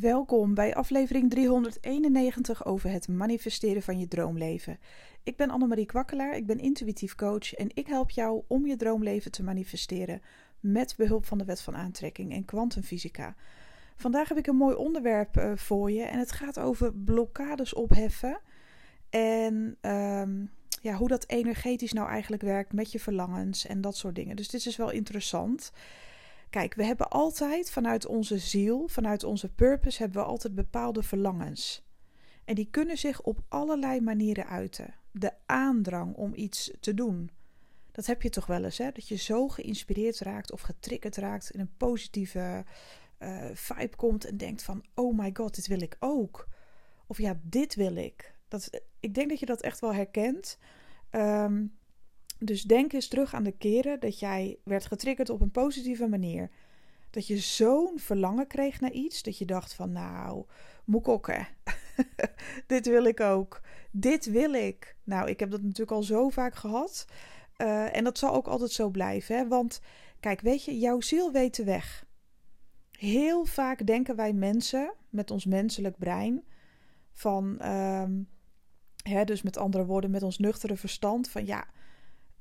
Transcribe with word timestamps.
Welkom 0.00 0.54
bij 0.54 0.74
aflevering 0.74 1.30
391 1.30 2.64
over 2.64 2.90
het 2.90 3.08
manifesteren 3.08 3.82
van 3.82 3.98
je 3.98 4.08
droomleven. 4.08 4.78
Ik 5.22 5.36
ben 5.36 5.50
Annemarie 5.50 5.86
Kwakkelaar, 5.86 6.36
ik 6.36 6.46
ben 6.46 6.58
intuïtief 6.58 7.14
coach 7.14 7.54
en 7.54 7.70
ik 7.74 7.86
help 7.86 8.10
jou 8.10 8.42
om 8.46 8.66
je 8.66 8.76
droomleven 8.76 9.30
te 9.30 9.42
manifesteren 9.42 10.22
met 10.60 10.94
behulp 10.96 11.24
van 11.24 11.38
de 11.38 11.44
wet 11.44 11.60
van 11.60 11.76
aantrekking 11.76 12.32
en 12.32 12.44
kwantumfysica. 12.44 13.34
Vandaag 13.96 14.28
heb 14.28 14.38
ik 14.38 14.46
een 14.46 14.56
mooi 14.56 14.76
onderwerp 14.76 15.36
uh, 15.36 15.52
voor 15.54 15.90
je 15.90 16.02
en 16.02 16.18
het 16.18 16.32
gaat 16.32 16.58
over 16.58 16.94
blokkades 16.94 17.74
opheffen 17.74 18.40
en 19.10 19.76
um, 19.80 20.50
ja, 20.82 20.94
hoe 20.94 21.08
dat 21.08 21.28
energetisch 21.28 21.92
nou 21.92 22.08
eigenlijk 22.08 22.42
werkt 22.42 22.72
met 22.72 22.92
je 22.92 23.00
verlangens 23.00 23.66
en 23.66 23.80
dat 23.80 23.96
soort 23.96 24.14
dingen. 24.14 24.36
Dus 24.36 24.48
dit 24.48 24.66
is 24.66 24.76
wel 24.76 24.90
interessant. 24.90 25.72
Kijk, 26.52 26.74
we 26.74 26.84
hebben 26.84 27.08
altijd 27.08 27.70
vanuit 27.70 28.06
onze 28.06 28.38
ziel, 28.38 28.88
vanuit 28.88 29.24
onze 29.24 29.52
purpose, 29.52 30.02
hebben 30.02 30.22
we 30.22 30.28
altijd 30.28 30.54
bepaalde 30.54 31.02
verlangens. 31.02 31.84
En 32.44 32.54
die 32.54 32.68
kunnen 32.70 32.98
zich 32.98 33.22
op 33.22 33.40
allerlei 33.48 34.00
manieren 34.00 34.46
uiten. 34.46 34.94
De 35.10 35.32
aandrang 35.46 36.14
om 36.14 36.34
iets 36.34 36.70
te 36.80 36.94
doen. 36.94 37.30
Dat 37.92 38.06
heb 38.06 38.22
je 38.22 38.28
toch 38.28 38.46
wel 38.46 38.64
eens, 38.64 38.78
hè? 38.78 38.90
Dat 38.90 39.08
je 39.08 39.16
zo 39.16 39.48
geïnspireerd 39.48 40.18
raakt 40.18 40.52
of 40.52 40.60
getriggerd 40.60 41.16
raakt 41.16 41.50
in 41.50 41.60
een 41.60 41.76
positieve 41.76 42.64
uh, 43.18 43.44
vibe 43.52 43.96
komt 43.96 44.24
en 44.24 44.36
denkt 44.36 44.62
van, 44.62 44.84
oh 44.94 45.18
my 45.18 45.30
god, 45.32 45.54
dit 45.54 45.66
wil 45.66 45.80
ik 45.80 45.96
ook. 45.98 46.48
Of 47.06 47.18
ja, 47.18 47.40
dit 47.42 47.74
wil 47.74 47.96
ik. 47.96 48.34
Dat, 48.48 48.82
ik 49.00 49.14
denk 49.14 49.28
dat 49.28 49.38
je 49.38 49.46
dat 49.46 49.62
echt 49.62 49.80
wel 49.80 49.94
herkent. 49.94 50.58
Um, 51.10 51.78
dus 52.44 52.62
denk 52.62 52.92
eens 52.92 53.08
terug 53.08 53.34
aan 53.34 53.42
de 53.42 53.56
keren 53.56 54.00
dat 54.00 54.18
jij 54.18 54.58
werd 54.64 54.86
getriggerd 54.86 55.30
op 55.30 55.40
een 55.40 55.50
positieve 55.50 56.08
manier. 56.08 56.50
Dat 57.10 57.26
je 57.26 57.38
zo'n 57.38 57.98
verlangen 57.98 58.46
kreeg 58.46 58.80
naar 58.80 58.92
iets 58.92 59.22
dat 59.22 59.38
je 59.38 59.44
dacht 59.44 59.74
van 59.74 59.92
nou, 59.92 60.44
moekokken, 60.84 61.48
dit 62.66 62.86
wil 62.86 63.04
ik 63.04 63.20
ook. 63.20 63.60
Dit 63.90 64.24
wil 64.24 64.52
ik. 64.52 64.96
Nou, 65.04 65.28
ik 65.28 65.40
heb 65.40 65.50
dat 65.50 65.62
natuurlijk 65.62 65.90
al 65.90 66.02
zo 66.02 66.28
vaak 66.28 66.54
gehad. 66.54 67.06
Uh, 67.58 67.96
en 67.96 68.04
dat 68.04 68.18
zal 68.18 68.34
ook 68.34 68.46
altijd 68.46 68.70
zo 68.70 68.88
blijven. 68.88 69.36
Hè? 69.36 69.48
Want 69.48 69.80
kijk, 70.20 70.40
weet 70.40 70.64
je, 70.64 70.78
jouw 70.78 71.00
ziel 71.00 71.32
weet 71.32 71.56
de 71.56 71.64
weg. 71.64 72.06
Heel 72.90 73.44
vaak 73.44 73.86
denken 73.86 74.16
wij 74.16 74.32
mensen 74.32 74.94
met 75.10 75.30
ons 75.30 75.44
menselijk 75.44 75.98
brein 75.98 76.44
van, 77.12 77.68
um, 77.68 78.28
hè, 79.02 79.24
dus 79.24 79.42
met 79.42 79.56
andere 79.56 79.84
woorden, 79.84 80.10
met 80.10 80.22
ons 80.22 80.38
nuchtere 80.38 80.76
verstand 80.76 81.28
van 81.30 81.46
ja 81.46 81.66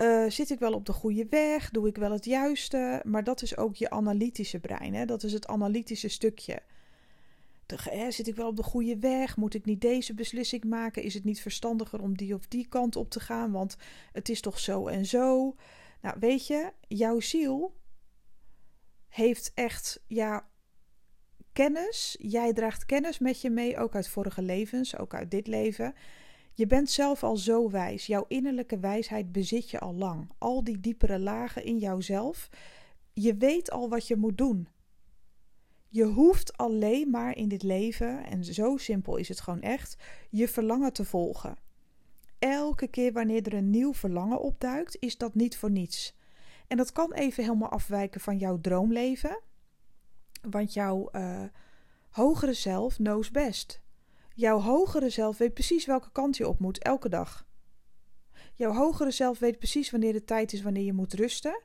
uh, 0.01 0.29
zit 0.29 0.49
ik 0.49 0.59
wel 0.59 0.73
op 0.73 0.85
de 0.85 0.93
goede 0.93 1.25
weg? 1.29 1.69
Doe 1.69 1.87
ik 1.87 1.97
wel 1.97 2.11
het 2.11 2.25
juiste? 2.25 3.01
Maar 3.05 3.23
dat 3.23 3.41
is 3.41 3.57
ook 3.57 3.75
je 3.75 3.89
analytische 3.89 4.59
brein. 4.59 4.93
Hè? 4.93 5.05
Dat 5.05 5.23
is 5.23 5.33
het 5.33 5.47
analytische 5.47 6.07
stukje. 6.07 6.61
Hè, 7.75 8.11
zit 8.11 8.27
ik 8.27 8.35
wel 8.35 8.47
op 8.47 8.55
de 8.55 8.63
goede 8.63 8.99
weg? 8.99 9.37
Moet 9.37 9.53
ik 9.53 9.65
niet 9.65 9.81
deze 9.81 10.13
beslissing 10.13 10.63
maken? 10.63 11.03
Is 11.03 11.13
het 11.13 11.23
niet 11.23 11.41
verstandiger 11.41 12.01
om 12.01 12.17
die 12.17 12.33
of 12.33 12.47
die 12.47 12.67
kant 12.67 12.95
op 12.95 13.09
te 13.09 13.19
gaan? 13.19 13.51
Want 13.51 13.77
het 14.11 14.29
is 14.29 14.41
toch 14.41 14.59
zo 14.59 14.87
en 14.87 15.05
zo. 15.05 15.55
Nou, 16.01 16.15
weet 16.19 16.47
je, 16.47 16.71
jouw 16.87 17.19
ziel 17.19 17.75
heeft 19.07 19.51
echt 19.53 20.03
ja, 20.07 20.47
kennis. 21.53 22.15
Jij 22.19 22.53
draagt 22.53 22.85
kennis 22.85 23.19
met 23.19 23.41
je 23.41 23.49
mee, 23.49 23.77
ook 23.77 23.95
uit 23.95 24.07
vorige 24.07 24.41
levens, 24.41 24.97
ook 24.97 25.13
uit 25.13 25.31
dit 25.31 25.47
leven. 25.47 25.93
Je 26.61 26.67
bent 26.67 26.89
zelf 26.89 27.23
al 27.23 27.37
zo 27.37 27.69
wijs. 27.69 28.05
Jouw 28.05 28.25
innerlijke 28.27 28.79
wijsheid 28.79 29.31
bezit 29.31 29.69
je 29.69 29.79
al 29.79 29.93
lang. 29.93 30.29
Al 30.37 30.63
die 30.63 30.79
diepere 30.79 31.19
lagen 31.19 31.63
in 31.63 31.77
jouzelf. 31.77 32.49
Je 33.13 33.35
weet 33.35 33.71
al 33.71 33.89
wat 33.89 34.07
je 34.07 34.15
moet 34.15 34.37
doen. 34.37 34.67
Je 35.87 36.03
hoeft 36.03 36.57
alleen 36.57 37.09
maar 37.09 37.35
in 37.35 37.47
dit 37.47 37.63
leven, 37.63 38.25
en 38.25 38.45
zo 38.45 38.77
simpel 38.77 39.17
is 39.17 39.27
het 39.27 39.39
gewoon 39.39 39.61
echt, 39.61 39.95
je 40.29 40.47
verlangen 40.47 40.93
te 40.93 41.05
volgen. 41.05 41.57
Elke 42.39 42.87
keer 42.87 43.13
wanneer 43.13 43.45
er 43.45 43.53
een 43.53 43.69
nieuw 43.69 43.93
verlangen 43.93 44.41
opduikt, 44.41 44.97
is 44.99 45.17
dat 45.17 45.35
niet 45.35 45.57
voor 45.57 45.71
niets. 45.71 46.15
En 46.67 46.77
dat 46.77 46.91
kan 46.91 47.13
even 47.13 47.43
helemaal 47.43 47.69
afwijken 47.71 48.21
van 48.21 48.37
jouw 48.37 48.59
droomleven, 48.59 49.39
want 50.41 50.73
jouw 50.73 51.09
uh, 51.11 51.43
hogere 52.09 52.53
zelf 52.53 52.95
knows 52.95 53.31
best. 53.31 53.80
Jouw 54.41 54.59
hogere 54.59 55.09
zelf 55.09 55.37
weet 55.37 55.53
precies 55.53 55.85
welke 55.85 56.11
kant 56.11 56.37
je 56.37 56.47
op 56.47 56.59
moet 56.59 56.83
elke 56.83 57.09
dag. 57.09 57.45
Jouw 58.55 58.73
hogere 58.73 59.11
zelf 59.11 59.39
weet 59.39 59.57
precies 59.57 59.91
wanneer 59.91 60.13
de 60.13 60.23
tijd 60.23 60.53
is 60.53 60.61
wanneer 60.61 60.83
je 60.83 60.93
moet 60.93 61.13
rusten. 61.13 61.61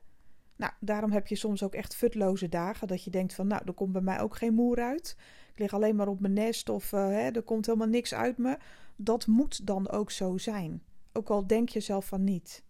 Nou, 0.56 0.72
daarom 0.80 1.10
heb 1.10 1.26
je 1.26 1.36
soms 1.36 1.62
ook 1.62 1.74
echt 1.74 1.94
futloze 1.94 2.48
dagen. 2.48 2.88
Dat 2.88 3.04
je 3.04 3.10
denkt 3.10 3.34
van, 3.34 3.46
nou, 3.46 3.62
er 3.64 3.72
komt 3.72 3.92
bij 3.92 4.00
mij 4.00 4.20
ook 4.20 4.36
geen 4.36 4.54
moer 4.54 4.80
uit. 4.80 5.16
Ik 5.52 5.58
lig 5.58 5.72
alleen 5.72 5.96
maar 5.96 6.08
op 6.08 6.20
mijn 6.20 6.32
nest 6.32 6.68
of 6.68 6.92
uh, 6.92 7.06
hè, 7.06 7.30
er 7.30 7.42
komt 7.42 7.66
helemaal 7.66 7.88
niks 7.88 8.14
uit 8.14 8.38
me. 8.38 8.58
Dat 8.96 9.26
moet 9.26 9.66
dan 9.66 9.90
ook 9.90 10.10
zo 10.10 10.38
zijn. 10.38 10.82
Ook 11.12 11.30
al 11.30 11.46
denk 11.46 11.68
je 11.68 11.80
zelf 11.80 12.06
van 12.06 12.24
niet. 12.24 12.64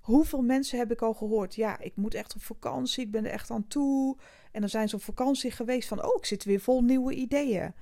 Hoeveel 0.00 0.42
mensen 0.42 0.78
heb 0.78 0.92
ik 0.92 1.02
al 1.02 1.14
gehoord? 1.14 1.54
Ja, 1.54 1.80
ik 1.80 1.96
moet 1.96 2.14
echt 2.14 2.34
op 2.34 2.42
vakantie, 2.42 3.04
ik 3.04 3.10
ben 3.10 3.24
er 3.24 3.30
echt 3.30 3.50
aan 3.50 3.66
toe. 3.66 4.16
En 4.52 4.60
dan 4.60 4.70
zijn 4.70 4.88
ze 4.88 4.96
op 4.96 5.02
vakantie 5.02 5.50
geweest 5.50 5.88
van, 5.88 6.04
oh, 6.04 6.16
ik 6.16 6.24
zit 6.24 6.44
weer 6.44 6.60
vol 6.60 6.82
nieuwe 6.82 7.14
ideeën. 7.14 7.74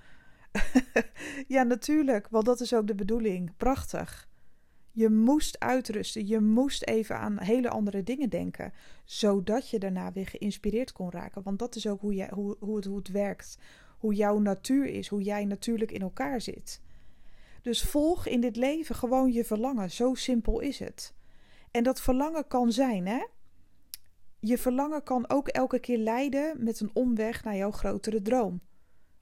ja, 1.56 1.62
natuurlijk, 1.62 2.28
want 2.28 2.44
dat 2.44 2.60
is 2.60 2.74
ook 2.74 2.86
de 2.86 2.94
bedoeling. 2.94 3.56
Prachtig. 3.56 4.28
Je 4.92 5.10
moest 5.10 5.60
uitrusten. 5.60 6.26
Je 6.26 6.40
moest 6.40 6.82
even 6.82 7.18
aan 7.18 7.38
hele 7.38 7.68
andere 7.68 8.02
dingen 8.02 8.28
denken. 8.28 8.72
Zodat 9.04 9.70
je 9.70 9.78
daarna 9.78 10.12
weer 10.12 10.26
geïnspireerd 10.26 10.92
kon 10.92 11.10
raken. 11.10 11.42
Want 11.42 11.58
dat 11.58 11.76
is 11.76 11.86
ook 11.86 12.00
hoe, 12.00 12.14
jij, 12.14 12.30
hoe, 12.32 12.56
hoe, 12.58 12.76
het, 12.76 12.84
hoe 12.84 12.96
het 12.96 13.08
werkt. 13.08 13.58
Hoe 13.98 14.14
jouw 14.14 14.38
natuur 14.38 14.86
is. 14.86 15.08
Hoe 15.08 15.22
jij 15.22 15.44
natuurlijk 15.44 15.92
in 15.92 16.00
elkaar 16.00 16.40
zit. 16.40 16.80
Dus 17.62 17.82
volg 17.82 18.26
in 18.26 18.40
dit 18.40 18.56
leven 18.56 18.94
gewoon 18.94 19.32
je 19.32 19.44
verlangen. 19.44 19.90
Zo 19.90 20.14
simpel 20.14 20.60
is 20.60 20.78
het. 20.78 21.14
En 21.70 21.82
dat 21.82 22.00
verlangen 22.00 22.46
kan 22.46 22.72
zijn, 22.72 23.06
hè? 23.06 23.26
Je 24.40 24.58
verlangen 24.58 25.02
kan 25.02 25.30
ook 25.30 25.48
elke 25.48 25.78
keer 25.78 25.98
leiden 25.98 26.64
met 26.64 26.80
een 26.80 26.90
omweg 26.92 27.44
naar 27.44 27.56
jouw 27.56 27.70
grotere 27.70 28.22
droom. 28.22 28.60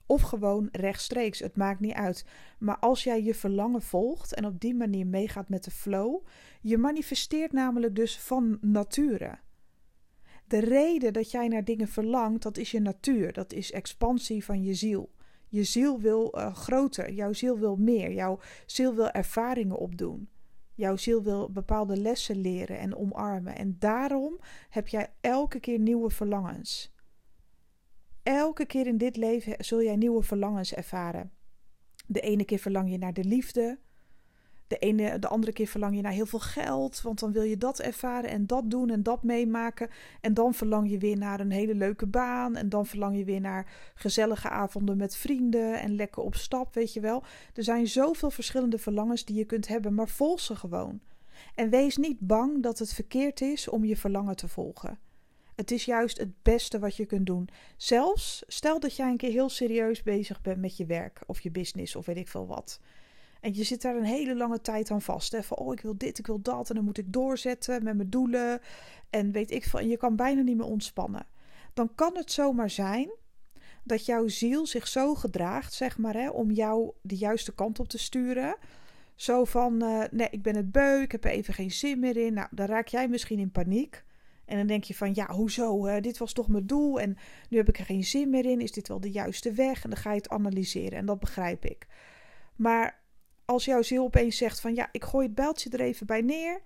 Of 0.05 0.21
gewoon 0.21 0.69
rechtstreeks, 0.71 1.39
het 1.39 1.55
maakt 1.55 1.79
niet 1.79 1.93
uit. 1.93 2.25
Maar 2.59 2.79
als 2.79 3.03
jij 3.03 3.23
je 3.23 3.35
verlangen 3.35 3.81
volgt 3.81 4.33
en 4.33 4.45
op 4.45 4.59
die 4.59 4.75
manier 4.75 5.07
meegaat 5.07 5.49
met 5.49 5.63
de 5.63 5.71
flow, 5.71 6.25
je 6.61 6.77
manifesteert 6.77 7.51
namelijk 7.51 7.95
dus 7.95 8.19
van 8.19 8.57
nature. 8.61 9.37
De 10.47 10.59
reden 10.59 11.13
dat 11.13 11.31
jij 11.31 11.47
naar 11.47 11.63
dingen 11.63 11.87
verlangt, 11.87 12.43
dat 12.43 12.57
is 12.57 12.71
je 12.71 12.79
natuur, 12.79 13.33
dat 13.33 13.53
is 13.53 13.71
expansie 13.71 14.45
van 14.45 14.63
je 14.63 14.73
ziel. 14.73 15.13
Je 15.47 15.63
ziel 15.63 15.99
wil 15.99 16.33
uh, 16.37 16.55
groter, 16.55 17.11
jouw 17.11 17.33
ziel 17.33 17.59
wil 17.59 17.75
meer, 17.75 18.11
jouw 18.11 18.39
ziel 18.65 18.95
wil 18.95 19.09
ervaringen 19.09 19.77
opdoen. 19.77 20.29
Jouw 20.73 20.95
ziel 20.95 21.23
wil 21.23 21.51
bepaalde 21.51 21.97
lessen 21.97 22.41
leren 22.41 22.79
en 22.79 22.95
omarmen. 22.95 23.55
En 23.55 23.75
daarom 23.79 24.39
heb 24.69 24.87
jij 24.87 25.13
elke 25.21 25.59
keer 25.59 25.79
nieuwe 25.79 26.09
verlangens. 26.09 26.94
Elke 28.25 28.65
keer 28.65 28.87
in 28.87 28.97
dit 28.97 29.15
leven 29.15 29.55
zul 29.57 29.83
jij 29.83 29.95
nieuwe 29.95 30.23
verlangens 30.23 30.73
ervaren. 30.73 31.31
De 32.07 32.19
ene 32.19 32.45
keer 32.45 32.59
verlang 32.59 32.91
je 32.91 32.97
naar 32.97 33.13
de 33.13 33.23
liefde. 33.23 33.79
De, 34.67 34.77
ene, 34.77 35.19
de 35.19 35.27
andere 35.27 35.51
keer 35.53 35.67
verlang 35.67 35.95
je 35.95 36.01
naar 36.01 36.11
heel 36.11 36.25
veel 36.25 36.39
geld, 36.39 37.01
want 37.01 37.19
dan 37.19 37.31
wil 37.31 37.41
je 37.41 37.57
dat 37.57 37.79
ervaren 37.79 38.29
en 38.29 38.47
dat 38.47 38.69
doen 38.69 38.89
en 38.89 39.03
dat 39.03 39.23
meemaken. 39.23 39.89
En 40.21 40.33
dan 40.33 40.53
verlang 40.53 40.89
je 40.89 40.97
weer 40.97 41.17
naar 41.17 41.39
een 41.39 41.51
hele 41.51 41.75
leuke 41.75 42.07
baan. 42.07 42.55
En 42.55 42.69
dan 42.69 42.85
verlang 42.85 43.17
je 43.17 43.23
weer 43.23 43.41
naar 43.41 43.91
gezellige 43.95 44.49
avonden 44.49 44.97
met 44.97 45.15
vrienden 45.15 45.79
en 45.79 45.95
lekker 45.95 46.23
op 46.23 46.35
stap, 46.35 46.73
weet 46.73 46.93
je 46.93 46.99
wel. 46.99 47.23
Er 47.53 47.63
zijn 47.63 47.87
zoveel 47.87 48.31
verschillende 48.31 48.77
verlangens 48.77 49.25
die 49.25 49.35
je 49.35 49.45
kunt 49.45 49.67
hebben, 49.67 49.93
maar 49.93 50.09
volg 50.09 50.39
ze 50.39 50.55
gewoon. 50.55 50.99
En 51.55 51.69
wees 51.69 51.97
niet 51.97 52.19
bang 52.19 52.63
dat 52.63 52.79
het 52.79 52.93
verkeerd 52.93 53.41
is 53.41 53.69
om 53.69 53.85
je 53.85 53.97
verlangen 53.97 54.35
te 54.35 54.47
volgen. 54.47 54.99
Het 55.55 55.71
is 55.71 55.85
juist 55.85 56.17
het 56.17 56.43
beste 56.43 56.79
wat 56.79 56.95
je 56.95 57.05
kunt 57.05 57.25
doen. 57.25 57.49
Zelfs 57.77 58.43
stel 58.47 58.79
dat 58.79 58.95
jij 58.95 59.09
een 59.09 59.17
keer 59.17 59.31
heel 59.31 59.49
serieus 59.49 60.03
bezig 60.03 60.41
bent 60.41 60.61
met 60.61 60.77
je 60.77 60.85
werk 60.85 61.21
of 61.25 61.41
je 61.41 61.51
business 61.51 61.95
of 61.95 62.05
weet 62.05 62.17
ik 62.17 62.27
veel 62.27 62.47
wat. 62.47 62.79
En 63.41 63.53
je 63.53 63.63
zit 63.63 63.81
daar 63.81 63.95
een 63.95 64.03
hele 64.03 64.35
lange 64.35 64.61
tijd 64.61 64.91
aan 64.91 65.01
vast. 65.01 65.31
Hè? 65.31 65.43
Van, 65.43 65.57
oh, 65.57 65.73
ik 65.73 65.81
wil 65.81 65.97
dit, 65.97 66.19
ik 66.19 66.27
wil 66.27 66.41
dat. 66.41 66.69
En 66.69 66.75
dan 66.75 66.83
moet 66.83 66.97
ik 66.97 67.13
doorzetten 67.13 67.83
met 67.83 67.95
mijn 67.95 68.09
doelen. 68.09 68.61
En 69.09 69.31
weet 69.31 69.51
ik 69.51 69.63
veel. 69.63 69.79
En 69.79 69.87
je 69.87 69.97
kan 69.97 70.15
bijna 70.15 70.41
niet 70.41 70.57
meer 70.57 70.65
ontspannen. 70.65 71.25
Dan 71.73 71.95
kan 71.95 72.15
het 72.15 72.31
zomaar 72.31 72.69
zijn 72.69 73.09
dat 73.83 74.05
jouw 74.05 74.27
ziel 74.27 74.65
zich 74.65 74.87
zo 74.87 75.15
gedraagt, 75.15 75.73
zeg 75.73 75.97
maar, 75.97 76.13
hè, 76.13 76.29
om 76.29 76.51
jou 76.51 76.91
de 77.01 77.15
juiste 77.15 77.53
kant 77.53 77.79
op 77.79 77.87
te 77.87 77.97
sturen. 77.97 78.55
Zo 79.15 79.43
van, 79.43 79.83
uh, 79.83 80.03
nee, 80.11 80.27
ik 80.31 80.41
ben 80.41 80.55
het 80.55 80.71
beu, 80.71 81.01
ik 81.01 81.11
heb 81.11 81.23
er 81.23 81.31
even 81.31 81.53
geen 81.53 81.71
zin 81.71 81.99
meer 81.99 82.17
in. 82.17 82.33
Nou, 82.33 82.47
dan 82.51 82.65
raak 82.65 82.87
jij 82.87 83.07
misschien 83.07 83.39
in 83.39 83.51
paniek. 83.51 84.03
En 84.45 84.57
dan 84.57 84.67
denk 84.67 84.83
je 84.83 84.95
van, 84.95 85.11
ja, 85.13 85.31
hoezo? 85.31 85.99
dit 86.01 86.17
was 86.17 86.33
toch 86.33 86.47
mijn 86.47 86.67
doel 86.67 86.99
en 86.99 87.17
nu 87.49 87.57
heb 87.57 87.69
ik 87.69 87.77
er 87.77 87.85
geen 87.85 88.03
zin 88.03 88.29
meer 88.29 88.45
in. 88.45 88.61
Is 88.61 88.71
dit 88.71 88.87
wel 88.87 88.99
de 88.99 89.11
juiste 89.11 89.51
weg? 89.51 89.83
En 89.83 89.89
dan 89.89 89.99
ga 89.99 90.09
je 90.09 90.17
het 90.17 90.29
analyseren 90.29 90.97
en 90.97 91.05
dat 91.05 91.19
begrijp 91.19 91.65
ik. 91.65 91.87
Maar 92.55 93.03
als 93.45 93.65
jouw 93.65 93.81
ziel 93.81 94.03
opeens 94.03 94.37
zegt 94.37 94.59
van, 94.59 94.75
ja, 94.75 94.89
ik 94.91 95.03
gooi 95.03 95.25
het 95.25 95.35
bijltje 95.35 95.69
er 95.69 95.81
even 95.81 96.05
bij 96.05 96.21
neer 96.21 96.61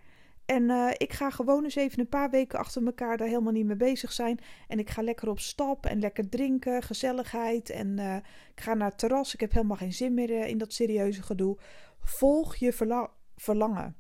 En 0.46 0.64
uh, 0.64 0.90
ik 0.98 1.14
ga 1.14 1.30
gewoon 1.30 1.64
eens 1.64 1.76
even 1.76 2.00
een 2.00 2.10
paar 2.10 2.30
weken 2.30 2.60
achter 2.60 2.86
elkaar 2.86 3.18
daar 3.18 3.28
helemaal 3.28 3.54
niet 3.54 3.66
mee 3.66 3.76
bezig 3.76 4.12
zijn. 4.12 4.40
En 4.68 4.80
ik 4.80 4.90
ga 4.90 5.02
lekker 5.02 5.30
op 5.30 5.40
stap 5.40 5.86
en 5.86 6.00
lekker 6.00 6.30
drinken, 6.30 6.84
gezelligheid. 6.84 7.70
En 7.70 7.98
uh, 7.98 8.16
ik 8.56 8.62
ga 8.62 8.74
naar 8.74 8.90
het 8.90 9.00
terras. 9.00 9.34
Ik 9.34 9.40
heb 9.40 9.52
helemaal 9.52 9.78
geen 9.78 9.94
zin 9.94 10.14
meer 10.14 10.30
uh, 10.30 10.48
in 10.48 10.58
dat 10.58 10.74
serieuze 10.74 11.22
gedoe. 11.22 11.58
Volg 12.00 12.56
je 12.56 12.74
verla 12.74 13.10
verlangen. 13.36 13.96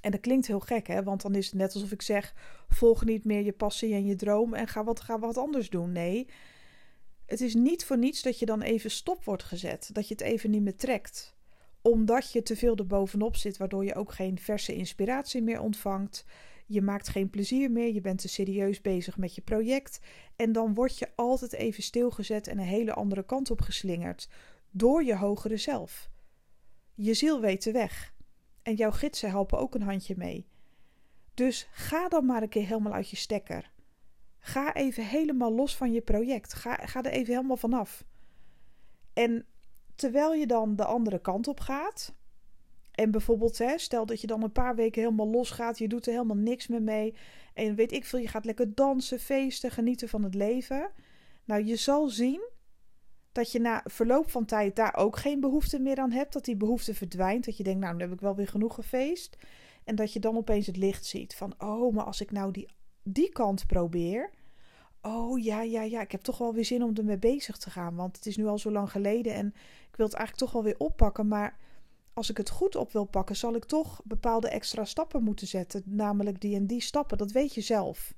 En 0.00 0.10
dat 0.10 0.20
klinkt 0.20 0.46
heel 0.46 0.60
gek, 0.60 0.86
hè? 0.86 1.02
Want 1.02 1.22
dan 1.22 1.34
is 1.34 1.46
het 1.46 1.54
net 1.54 1.74
alsof 1.74 1.92
ik 1.92 2.02
zeg: 2.02 2.34
volg 2.68 3.04
niet 3.04 3.24
meer 3.24 3.44
je 3.44 3.52
passie 3.52 3.94
en 3.94 4.06
je 4.06 4.16
droom 4.16 4.54
en 4.54 4.68
ga 4.68 4.84
wat, 4.84 5.00
ga 5.00 5.18
wat 5.18 5.36
anders 5.36 5.70
doen. 5.70 5.92
Nee, 5.92 6.26
het 7.26 7.40
is 7.40 7.54
niet 7.54 7.84
voor 7.84 7.98
niets 7.98 8.22
dat 8.22 8.38
je 8.38 8.46
dan 8.46 8.62
even 8.62 8.90
stop 8.90 9.24
wordt 9.24 9.42
gezet. 9.42 9.90
Dat 9.92 10.08
je 10.08 10.14
het 10.14 10.22
even 10.22 10.50
niet 10.50 10.62
meer 10.62 10.76
trekt 10.76 11.34
omdat 11.82 12.32
je 12.32 12.42
te 12.42 12.56
veel 12.56 12.76
erbovenop 12.76 13.36
zit, 13.36 13.56
waardoor 13.56 13.84
je 13.84 13.94
ook 13.94 14.12
geen 14.12 14.38
verse 14.38 14.74
inspiratie 14.74 15.42
meer 15.42 15.60
ontvangt. 15.60 16.24
Je 16.66 16.82
maakt 16.82 17.08
geen 17.08 17.30
plezier 17.30 17.70
meer, 17.70 17.94
je 17.94 18.00
bent 18.00 18.20
te 18.20 18.28
serieus 18.28 18.80
bezig 18.80 19.16
met 19.16 19.34
je 19.34 19.40
project. 19.40 20.00
En 20.36 20.52
dan 20.52 20.74
word 20.74 20.98
je 20.98 21.08
altijd 21.14 21.52
even 21.52 21.82
stilgezet 21.82 22.46
en 22.46 22.58
een 22.58 22.64
hele 22.64 22.94
andere 22.94 23.24
kant 23.24 23.50
op 23.50 23.60
geslingerd. 23.60 24.28
Door 24.70 25.04
je 25.04 25.16
hogere 25.16 25.56
zelf. 25.56 26.10
Je 26.94 27.14
ziel 27.14 27.40
weet 27.40 27.62
de 27.64 27.72
weg. 27.72 28.14
En 28.70 28.76
jouw 28.76 28.90
gidsen 28.90 29.30
helpen 29.30 29.58
ook 29.58 29.74
een 29.74 29.82
handje 29.82 30.14
mee. 30.16 30.46
Dus 31.34 31.68
ga 31.72 32.08
dan 32.08 32.26
maar 32.26 32.42
een 32.42 32.48
keer 32.48 32.66
helemaal 32.66 32.92
uit 32.92 33.10
je 33.10 33.16
stekker. 33.16 33.70
Ga 34.38 34.74
even 34.74 35.06
helemaal 35.06 35.52
los 35.52 35.76
van 35.76 35.92
je 35.92 36.00
project. 36.00 36.54
Ga, 36.54 36.74
ga 36.74 37.02
er 37.02 37.10
even 37.10 37.34
helemaal 37.34 37.56
vanaf. 37.56 38.04
En 39.12 39.46
terwijl 39.94 40.34
je 40.34 40.46
dan 40.46 40.76
de 40.76 40.84
andere 40.84 41.20
kant 41.20 41.48
op 41.48 41.60
gaat. 41.60 42.14
En 42.90 43.10
bijvoorbeeld, 43.10 43.58
hè, 43.58 43.78
stel 43.78 44.06
dat 44.06 44.20
je 44.20 44.26
dan 44.26 44.42
een 44.42 44.52
paar 44.52 44.74
weken 44.74 45.02
helemaal 45.02 45.30
los 45.30 45.50
gaat, 45.50 45.78
je 45.78 45.88
doet 45.88 46.06
er 46.06 46.12
helemaal 46.12 46.36
niks 46.36 46.66
meer 46.66 46.82
mee. 46.82 47.14
En 47.54 47.74
weet 47.74 47.92
ik 47.92 48.04
veel, 48.04 48.18
je 48.18 48.28
gaat 48.28 48.44
lekker 48.44 48.74
dansen, 48.74 49.18
feesten, 49.18 49.70
genieten 49.70 50.08
van 50.08 50.22
het 50.22 50.34
leven. 50.34 50.90
Nou, 51.44 51.64
je 51.64 51.76
zal 51.76 52.08
zien 52.08 52.48
dat 53.32 53.52
je 53.52 53.60
na 53.60 53.84
verloop 53.84 54.30
van 54.30 54.44
tijd 54.44 54.76
daar 54.76 54.96
ook 54.96 55.16
geen 55.16 55.40
behoefte 55.40 55.78
meer 55.78 55.98
aan 55.98 56.10
hebt. 56.10 56.32
Dat 56.32 56.44
die 56.44 56.56
behoefte 56.56 56.94
verdwijnt. 56.94 57.44
Dat 57.44 57.56
je 57.56 57.62
denkt, 57.62 57.80
nou, 57.80 57.94
nu 57.94 58.00
heb 58.02 58.12
ik 58.12 58.20
wel 58.20 58.34
weer 58.34 58.48
genoeg 58.48 58.74
gefeest. 58.74 59.36
En 59.84 59.94
dat 59.94 60.12
je 60.12 60.20
dan 60.20 60.36
opeens 60.36 60.66
het 60.66 60.76
licht 60.76 61.04
ziet 61.04 61.34
van, 61.34 61.54
oh, 61.58 61.94
maar 61.94 62.04
als 62.04 62.20
ik 62.20 62.30
nou 62.30 62.52
die, 62.52 62.68
die 63.02 63.32
kant 63.32 63.66
probeer, 63.66 64.30
Oh 65.02 65.42
ja, 65.42 65.62
ja, 65.62 65.82
ja. 65.82 66.00
Ik 66.00 66.12
heb 66.12 66.20
toch 66.20 66.38
wel 66.38 66.54
weer 66.54 66.64
zin 66.64 66.82
om 66.82 66.94
ermee 66.94 67.18
bezig 67.18 67.56
te 67.56 67.70
gaan. 67.70 67.94
Want 67.94 68.16
het 68.16 68.26
is 68.26 68.36
nu 68.36 68.46
al 68.46 68.58
zo 68.58 68.70
lang 68.70 68.90
geleden 68.90 69.34
en 69.34 69.46
ik 69.90 69.96
wil 69.96 70.06
het 70.06 70.14
eigenlijk 70.14 70.36
toch 70.36 70.52
wel 70.52 70.62
weer 70.62 70.78
oppakken. 70.78 71.28
Maar 71.28 71.58
als 72.12 72.30
ik 72.30 72.36
het 72.36 72.50
goed 72.50 72.76
op 72.76 72.92
wil 72.92 73.04
pakken, 73.04 73.36
zal 73.36 73.54
ik 73.54 73.64
toch 73.64 74.00
bepaalde 74.04 74.48
extra 74.48 74.84
stappen 74.84 75.22
moeten 75.22 75.46
zetten. 75.46 75.82
Namelijk 75.84 76.40
die 76.40 76.56
en 76.56 76.66
die 76.66 76.80
stappen. 76.80 77.18
Dat 77.18 77.32
weet 77.32 77.54
je 77.54 77.60
zelf. 77.60 78.14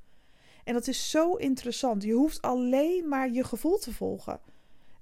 En 0.64 0.74
dat 0.74 0.86
is 0.86 1.10
zo 1.10 1.34
interessant. 1.34 2.02
Je 2.02 2.12
hoeft 2.12 2.42
alleen 2.42 3.08
maar 3.08 3.30
je 3.30 3.44
gevoel 3.44 3.78
te 3.78 3.92
volgen. 3.92 4.40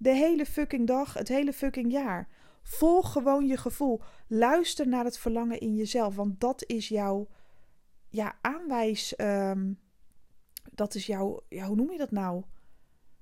De 0.03 0.15
hele 0.15 0.47
fucking 0.47 0.87
dag, 0.87 1.15
het 1.15 1.29
hele 1.29 1.53
fucking 1.53 1.93
jaar. 1.93 2.29
Volg 2.63 3.13
gewoon 3.13 3.47
je 3.47 3.57
gevoel. 3.57 4.01
Luister 4.27 4.89
naar 4.89 5.05
het 5.05 5.19
verlangen 5.19 5.61
in 5.61 5.75
jezelf. 5.75 6.17
Want 6.17 6.41
dat 6.41 6.65
is 6.67 6.89
jouw 6.89 7.29
ja, 8.09 8.39
aanwijs. 8.41 9.15
Um, 9.19 9.79
dat 10.73 10.95
is 10.95 11.07
jouw, 11.07 11.41
ja, 11.49 11.67
hoe 11.67 11.77
noem 11.77 11.93
je 11.93 11.99
dat 11.99 12.11
nou? 12.11 12.43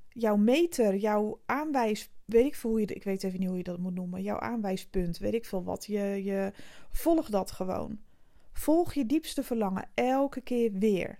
Jouw 0.08 0.36
meter, 0.36 0.96
jouw 0.96 1.40
aanwijs, 1.46 2.10
weet 2.24 2.46
ik 2.46 2.54
veel 2.54 2.70
hoe 2.70 2.80
je, 2.80 2.86
ik 2.86 3.04
weet 3.04 3.22
even 3.22 3.38
niet 3.38 3.48
hoe 3.48 3.56
je 3.56 3.62
dat 3.62 3.78
moet 3.78 3.94
noemen. 3.94 4.22
Jouw 4.22 4.38
aanwijspunt, 4.38 5.18
weet 5.18 5.34
ik 5.34 5.44
veel 5.44 5.64
wat. 5.64 5.84
Je, 5.84 6.24
je 6.24 6.52
volg 6.90 7.30
dat 7.30 7.50
gewoon. 7.50 7.98
Volg 8.52 8.94
je 8.94 9.06
diepste 9.06 9.42
verlangen 9.42 9.88
elke 9.94 10.40
keer 10.40 10.72
weer. 10.72 11.18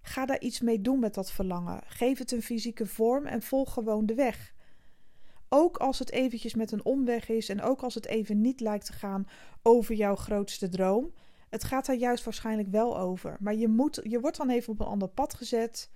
Ga 0.00 0.26
daar 0.26 0.40
iets 0.40 0.60
mee 0.60 0.80
doen 0.80 0.98
met 0.98 1.14
dat 1.14 1.32
verlangen. 1.32 1.82
Geef 1.86 2.18
het 2.18 2.32
een 2.32 2.42
fysieke 2.42 2.86
vorm 2.86 3.26
en 3.26 3.42
volg 3.42 3.72
gewoon 3.72 4.06
de 4.06 4.14
weg. 4.14 4.54
Ook 5.48 5.76
als 5.76 5.98
het 5.98 6.10
eventjes 6.10 6.54
met 6.54 6.72
een 6.72 6.84
omweg 6.84 7.28
is 7.28 7.48
en 7.48 7.62
ook 7.62 7.82
als 7.82 7.94
het 7.94 8.06
even 8.06 8.40
niet 8.40 8.60
lijkt 8.60 8.86
te 8.86 8.92
gaan 8.92 9.26
over 9.62 9.94
jouw 9.94 10.16
grootste 10.16 10.68
droom, 10.68 11.12
het 11.48 11.64
gaat 11.64 11.86
daar 11.86 11.96
juist 11.96 12.24
waarschijnlijk 12.24 12.68
wel 12.68 12.98
over. 12.98 13.36
Maar 13.40 13.54
je, 13.54 13.68
moet, 13.68 14.00
je 14.02 14.20
wordt 14.20 14.36
dan 14.36 14.50
even 14.50 14.72
op 14.72 14.80
een 14.80 14.86
ander 14.86 15.08
pad 15.08 15.34
gezet. 15.34 15.90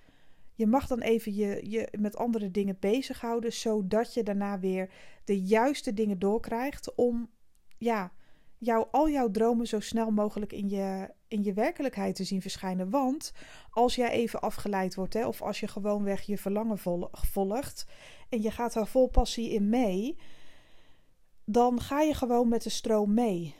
Je 0.54 0.66
mag 0.66 0.86
dan 0.86 1.00
even 1.00 1.34
je, 1.34 1.70
je 1.70 1.88
met 1.98 2.16
andere 2.16 2.50
dingen 2.50 2.76
bezighouden, 2.80 3.52
zodat 3.52 4.14
je 4.14 4.22
daarna 4.22 4.58
weer 4.58 4.90
de 5.24 5.40
juiste 5.40 5.94
dingen 5.94 6.18
doorkrijgt 6.18 6.94
om 6.94 7.30
ja, 7.78 8.12
jou, 8.58 8.86
al 8.90 9.08
jouw 9.08 9.30
dromen 9.30 9.66
zo 9.66 9.80
snel 9.80 10.10
mogelijk 10.10 10.52
in 10.52 10.68
je, 10.68 11.10
in 11.30 11.42
je 11.44 11.52
werkelijkheid 11.52 12.14
te 12.14 12.24
zien 12.24 12.40
verschijnen. 12.40 12.90
Want 12.90 13.32
als 13.70 13.94
jij 13.94 14.10
even 14.10 14.40
afgeleid 14.40 14.94
wordt, 14.94 15.14
hè, 15.14 15.26
of 15.26 15.42
als 15.42 15.60
je 15.60 15.68
gewoonweg 15.68 16.22
je 16.22 16.38
verlangen 16.38 16.78
volgt 17.12 17.86
en 18.28 18.42
je 18.42 18.50
gaat 18.50 18.72
daar 18.72 18.86
vol 18.86 19.08
passie 19.08 19.50
in 19.50 19.68
mee, 19.68 20.18
dan 21.44 21.80
ga 21.80 22.00
je 22.00 22.14
gewoon 22.14 22.48
met 22.48 22.62
de 22.62 22.70
stroom 22.70 23.14
mee. 23.14 23.54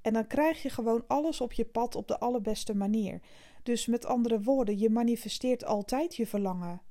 En 0.00 0.12
dan 0.12 0.26
krijg 0.26 0.62
je 0.62 0.70
gewoon 0.70 1.04
alles 1.06 1.40
op 1.40 1.52
je 1.52 1.64
pad 1.64 1.94
op 1.94 2.08
de 2.08 2.18
allerbeste 2.18 2.74
manier. 2.74 3.20
Dus 3.62 3.86
met 3.86 4.04
andere 4.04 4.40
woorden, 4.40 4.78
je 4.78 4.90
manifesteert 4.90 5.64
altijd 5.64 6.16
je 6.16 6.26
verlangen. 6.26 6.82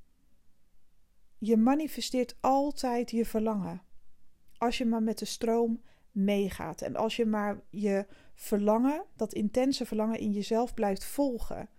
Je 1.37 1.57
manifesteert 1.57 2.35
altijd 2.41 3.11
je 3.11 3.25
verlangen. 3.25 3.81
Als 4.57 4.77
je 4.77 4.85
maar 4.85 5.03
met 5.03 5.17
de 5.17 5.25
stroom 5.25 5.81
meegaat. 6.11 6.81
En 6.81 6.95
als 6.95 7.15
je 7.15 7.25
maar 7.25 7.61
je 7.69 8.05
verlangen, 8.35 9.03
dat 9.15 9.33
intense 9.33 9.85
verlangen 9.85 10.19
in 10.19 10.31
jezelf 10.31 10.73
blijft 10.73 11.05
volgen. 11.05 11.69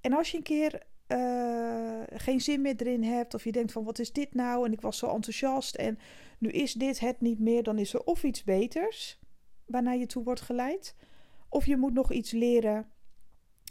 En 0.00 0.12
als 0.12 0.30
je 0.30 0.36
een 0.36 0.42
keer 0.42 0.82
uh, 1.08 2.02
geen 2.12 2.40
zin 2.40 2.60
meer 2.60 2.74
erin 2.76 3.02
hebt, 3.02 3.34
of 3.34 3.44
je 3.44 3.52
denkt 3.52 3.72
van 3.72 3.84
wat 3.84 3.98
is 3.98 4.12
dit 4.12 4.34
nou? 4.34 4.66
En 4.66 4.72
ik 4.72 4.80
was 4.80 4.98
zo 4.98 5.06
enthousiast 5.06 5.74
en 5.74 5.98
nu 6.38 6.48
is 6.48 6.72
dit 6.72 7.00
het 7.00 7.20
niet 7.20 7.38
meer, 7.38 7.62
dan 7.62 7.78
is 7.78 7.94
er 7.94 8.04
of 8.04 8.22
iets 8.24 8.44
beters 8.44 9.18
waarnaar 9.66 9.96
je 9.96 10.06
toe 10.06 10.24
wordt 10.24 10.40
geleid. 10.40 10.94
Of 11.48 11.66
je 11.66 11.76
moet 11.76 11.94
nog 11.94 12.12
iets 12.12 12.30
leren 12.30 12.86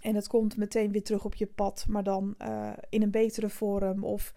en 0.01 0.15
het 0.15 0.27
komt 0.27 0.57
meteen 0.57 0.91
weer 0.91 1.03
terug 1.03 1.25
op 1.25 1.35
je 1.35 1.47
pad, 1.47 1.85
maar 1.87 2.03
dan 2.03 2.35
uh, 2.41 2.73
in 2.89 3.01
een 3.01 3.11
betere 3.11 3.49
vorm. 3.49 4.03
Of 4.03 4.33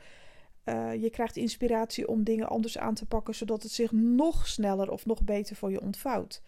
uh, 0.64 0.94
je 0.94 1.10
krijgt 1.10 1.36
inspiratie 1.36 2.08
om 2.08 2.24
dingen 2.24 2.48
anders 2.48 2.78
aan 2.78 2.94
te 2.94 3.06
pakken, 3.06 3.34
zodat 3.34 3.62
het 3.62 3.72
zich 3.72 3.92
nog 3.92 4.46
sneller 4.46 4.90
of 4.90 5.06
nog 5.06 5.22
beter 5.22 5.56
voor 5.56 5.70
je 5.70 5.80
ontvouwt. 5.80 6.42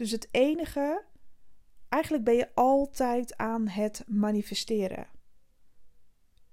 Dus 0.00 0.10
het 0.10 0.28
enige, 0.30 1.04
eigenlijk 1.88 2.24
ben 2.24 2.34
je 2.34 2.48
altijd 2.54 3.36
aan 3.36 3.68
het 3.68 4.04
manifesteren. 4.06 5.06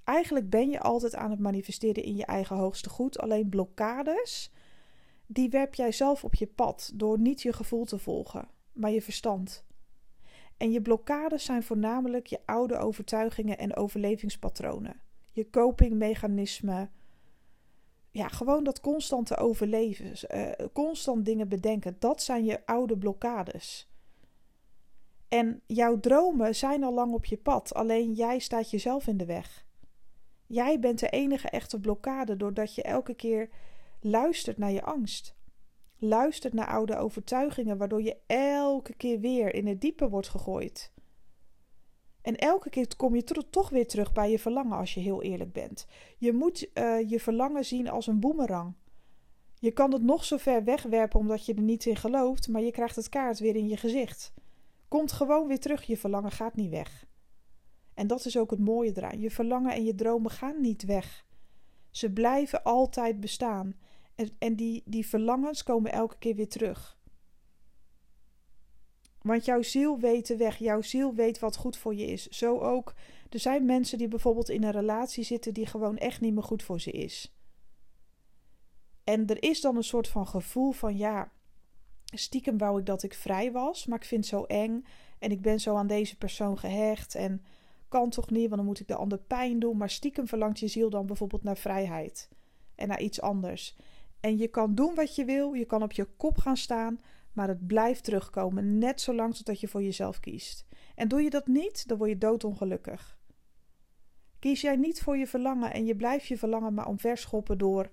Eigenlijk 0.04 0.50
ben 0.50 0.70
je 0.70 0.80
altijd 0.80 1.16
aan 1.16 1.30
het 1.30 1.40
manifesteren 1.40 2.04
in 2.04 2.16
je 2.16 2.26
eigen 2.26 2.56
hoogste 2.56 2.90
goed. 2.90 3.20
Alleen 3.20 3.50
blokkades 3.50 4.52
die 5.26 5.50
werp 5.50 5.74
jij 5.74 5.92
zelf 5.92 6.24
op 6.24 6.36
je 6.36 6.48
pad 6.48 6.92
door 6.94 7.20
niet 7.20 7.42
je 7.42 7.54
gevoel 7.54 7.86
te 7.86 7.98
volgen, 7.98 8.48
maar 8.74 8.92
je 8.92 9.02
verstand. 9.02 9.66
En 10.58 10.72
je 10.72 10.82
blokkades 10.82 11.46
zijn 11.46 11.64
voornamelijk 11.64 12.28
je 12.28 12.40
oude 12.46 12.78
overtuigingen 12.78 13.58
en 13.58 13.76
overlevingspatronen, 13.76 15.02
je 15.32 15.50
copingmechanismen. 15.50 16.92
Ja, 18.18 18.28
gewoon 18.28 18.64
dat 18.64 18.80
constante 18.80 19.38
overleven, 19.38 20.14
uh, 20.36 20.68
constant 20.74 21.26
dingen 21.26 21.48
bedenken, 21.48 21.96
dat 22.00 22.22
zijn 22.22 22.46
je 22.46 22.66
oude 22.66 22.98
blokkades. 22.98 23.90
En 25.28 25.62
jouw 25.66 26.00
dromen 26.00 26.56
zijn 26.56 26.84
al 26.84 26.94
lang 26.94 27.14
op 27.14 27.26
je 27.26 27.38
pad, 27.38 27.74
alleen 27.74 28.14
jij 28.14 28.40
staat 28.40 28.72
jezelf 28.72 29.08
in 29.08 29.18
de 29.18 29.26
weg. 29.26 29.66
Jij 30.46 30.80
bent 30.80 31.00
de 31.00 31.10
enige 31.10 31.50
echte 31.50 31.80
blokkade 31.80 32.38
doordat 32.38 32.76
je 32.76 32.82
elke 32.82 33.14
keer 33.14 33.50
luistert 34.00 34.58
naar 34.58 34.72
je 34.72 34.84
angst. 34.84 35.36
Luistert 35.98 36.54
naar 36.54 36.68
oude 36.68 36.98
overtuigingen, 36.98 37.78
waardoor 37.78 38.02
je 38.02 38.18
elke 38.28 38.94
keer 38.94 39.20
weer 39.20 39.54
in 39.54 39.68
het 39.68 39.82
diepe 39.82 40.10
wordt 40.10 40.30
gegooid. 40.30 40.94
En 42.28 42.36
elke 42.36 42.70
keer 42.70 42.96
kom 42.96 43.16
je 43.16 43.24
toch 43.50 43.70
weer 43.70 43.88
terug 43.88 44.14
bij 44.14 44.32
je 44.32 44.40
verlangen 44.40 44.78
als 44.78 44.94
je 44.94 45.00
heel 45.00 45.22
eerlijk 45.22 45.54
bent. 45.54 45.86
Je 46.18 46.34
moet 46.34 46.68
uh, 46.74 47.10
je 47.10 47.20
verlangen 47.20 47.66
zien 47.66 47.90
als 47.90 48.08
een 48.08 48.20
boemerang. 48.20 48.74
Je 49.60 49.72
kan 49.72 49.94
het 49.94 50.04
nog 50.04 50.26
zo 50.26 50.38
ver 50.38 50.64
wegwerpen 50.64 51.20
omdat 51.20 51.46
je 51.46 51.54
er 51.54 51.62
niet 51.62 51.86
in 51.86 51.96
gelooft, 51.96 52.48
maar 52.48 52.62
je 52.62 52.72
krijgt 52.72 52.96
het 52.96 53.10
kaart 53.10 53.40
weer 53.40 53.56
in 53.56 53.68
je 53.68 53.78
gezicht. 53.78 54.34
Komt 54.88 55.12
gewoon 55.12 55.48
weer 55.48 55.60
terug, 55.60 55.84
je 55.84 55.98
verlangen 55.98 56.32
gaat 56.32 56.56
niet 56.56 56.70
weg. 56.70 57.06
En 57.94 58.08
dat 58.08 58.26
is 58.26 58.38
ook 58.38 58.52
het 58.52 58.60
mooie 58.60 58.92
eraan. 58.96 59.20
Je 59.20 59.32
verlangen 59.32 59.74
en 59.74 59.84
je 59.84 59.96
dromen 59.96 60.32
gaan 60.32 60.62
niet 60.62 60.84
weg. 60.84 61.26
Ze 61.90 62.12
blijven 62.12 62.64
altijd 62.64 63.20
bestaan. 63.20 63.76
En, 64.16 64.30
en 64.40 64.56
die, 64.56 64.84
die 64.86 65.08
verlangens 65.08 65.64
komen 65.64 65.92
elke 65.92 66.18
keer 66.18 66.36
weer 66.36 66.50
terug. 66.50 66.97
Want 69.28 69.46
jouw 69.46 69.62
ziel 69.62 70.00
weet 70.00 70.28
de 70.28 70.38
weg, 70.38 70.58
jouw 70.58 70.82
ziel 70.82 71.14
weet 71.14 71.40
wat 71.40 71.56
goed 71.56 71.78
voor 71.78 71.96
je 71.96 72.06
is. 72.06 72.28
Zo 72.28 72.60
ook, 72.60 72.94
er 73.30 73.40
zijn 73.40 73.66
mensen 73.66 73.98
die 73.98 74.08
bijvoorbeeld 74.08 74.50
in 74.50 74.64
een 74.64 74.72
relatie 74.72 75.24
zitten 75.24 75.54
die 75.54 75.66
gewoon 75.66 75.98
echt 75.98 76.22
niet 76.22 76.34
meer 76.34 76.44
goed 76.44 76.64
voor 76.64 76.82
ze 76.82 76.92
is. 76.92 77.36
En 79.04 79.28
er 79.28 79.44
is 79.44 79.62
dan 79.62 79.76
een 79.76 79.84
soort 79.84 80.08
van 80.08 80.28
gevoel 80.28 80.72
van 80.72 80.98
ja, 80.98 81.32
stiekem 82.04 82.58
wou 82.58 82.80
ik 82.80 82.86
dat 82.86 83.04
ik 83.04 83.14
vrij 83.14 83.52
was, 83.52 83.86
maar 83.86 83.98
ik 83.98 84.06
vind 84.06 84.22
het 84.22 84.34
zo 84.34 84.44
eng. 84.44 84.86
En 85.20 85.32
ik 85.32 85.42
ben 85.42 85.60
zo 85.60 85.76
aan 85.76 85.88
deze 85.88 86.18
persoon 86.18 86.58
gehecht 86.58 87.16
en 87.16 87.42
kan 87.88 88.10
toch 88.10 88.30
niet, 88.30 88.44
want 88.44 88.56
dan 88.56 88.66
moet 88.66 88.80
ik 88.80 88.88
de 88.88 88.96
ander 88.96 89.18
pijn 89.18 89.60
doen. 89.60 89.78
Maar 89.78 89.90
stiekem 89.90 90.28
verlangt 90.28 90.60
je 90.60 90.68
ziel 90.68 90.90
dan 90.90 91.06
bijvoorbeeld 91.06 91.44
naar 91.44 91.58
vrijheid 91.58 92.30
en 92.76 92.88
naar 92.88 93.02
iets 93.02 93.22
anders. 93.22 93.76
En 94.20 94.38
je 94.38 94.48
kan 94.48 94.76
doen 94.76 94.96
wat 94.96 95.16
je 95.16 95.26
wil, 95.26 95.54
je 95.54 95.66
kan 95.66 95.84
op 95.84 95.92
je 95.92 96.08
kop 96.18 96.38
gaan 96.38 96.58
staan, 96.58 97.02
maar 97.38 97.48
het 97.48 97.68
blijft 97.68 98.04
terugkomen, 98.04 98.78
net 98.78 99.02
zolang 99.02 99.36
totdat 99.36 99.60
je 99.60 99.68
voor 99.68 99.84
jezelf 99.84 100.20
kiest. 100.20 100.66
En 100.96 101.08
doe 101.08 101.22
je 101.22 101.30
dat 101.30 101.48
niet, 101.48 101.88
dan 101.88 101.98
word 101.98 102.10
je 102.10 102.18
doodongelukkig. 102.18 103.18
Kies 104.40 104.62
jij 104.62 104.76
niet 104.76 105.02
voor 105.02 105.18
je 105.18 105.28
verlangen 105.28 105.74
en 105.74 105.86
je 105.86 105.96
blijft 105.96 106.26
je 106.26 106.38
verlangen 106.38 106.74
maar 106.74 106.88
omverschoppen 106.88 107.58
door 107.58 107.90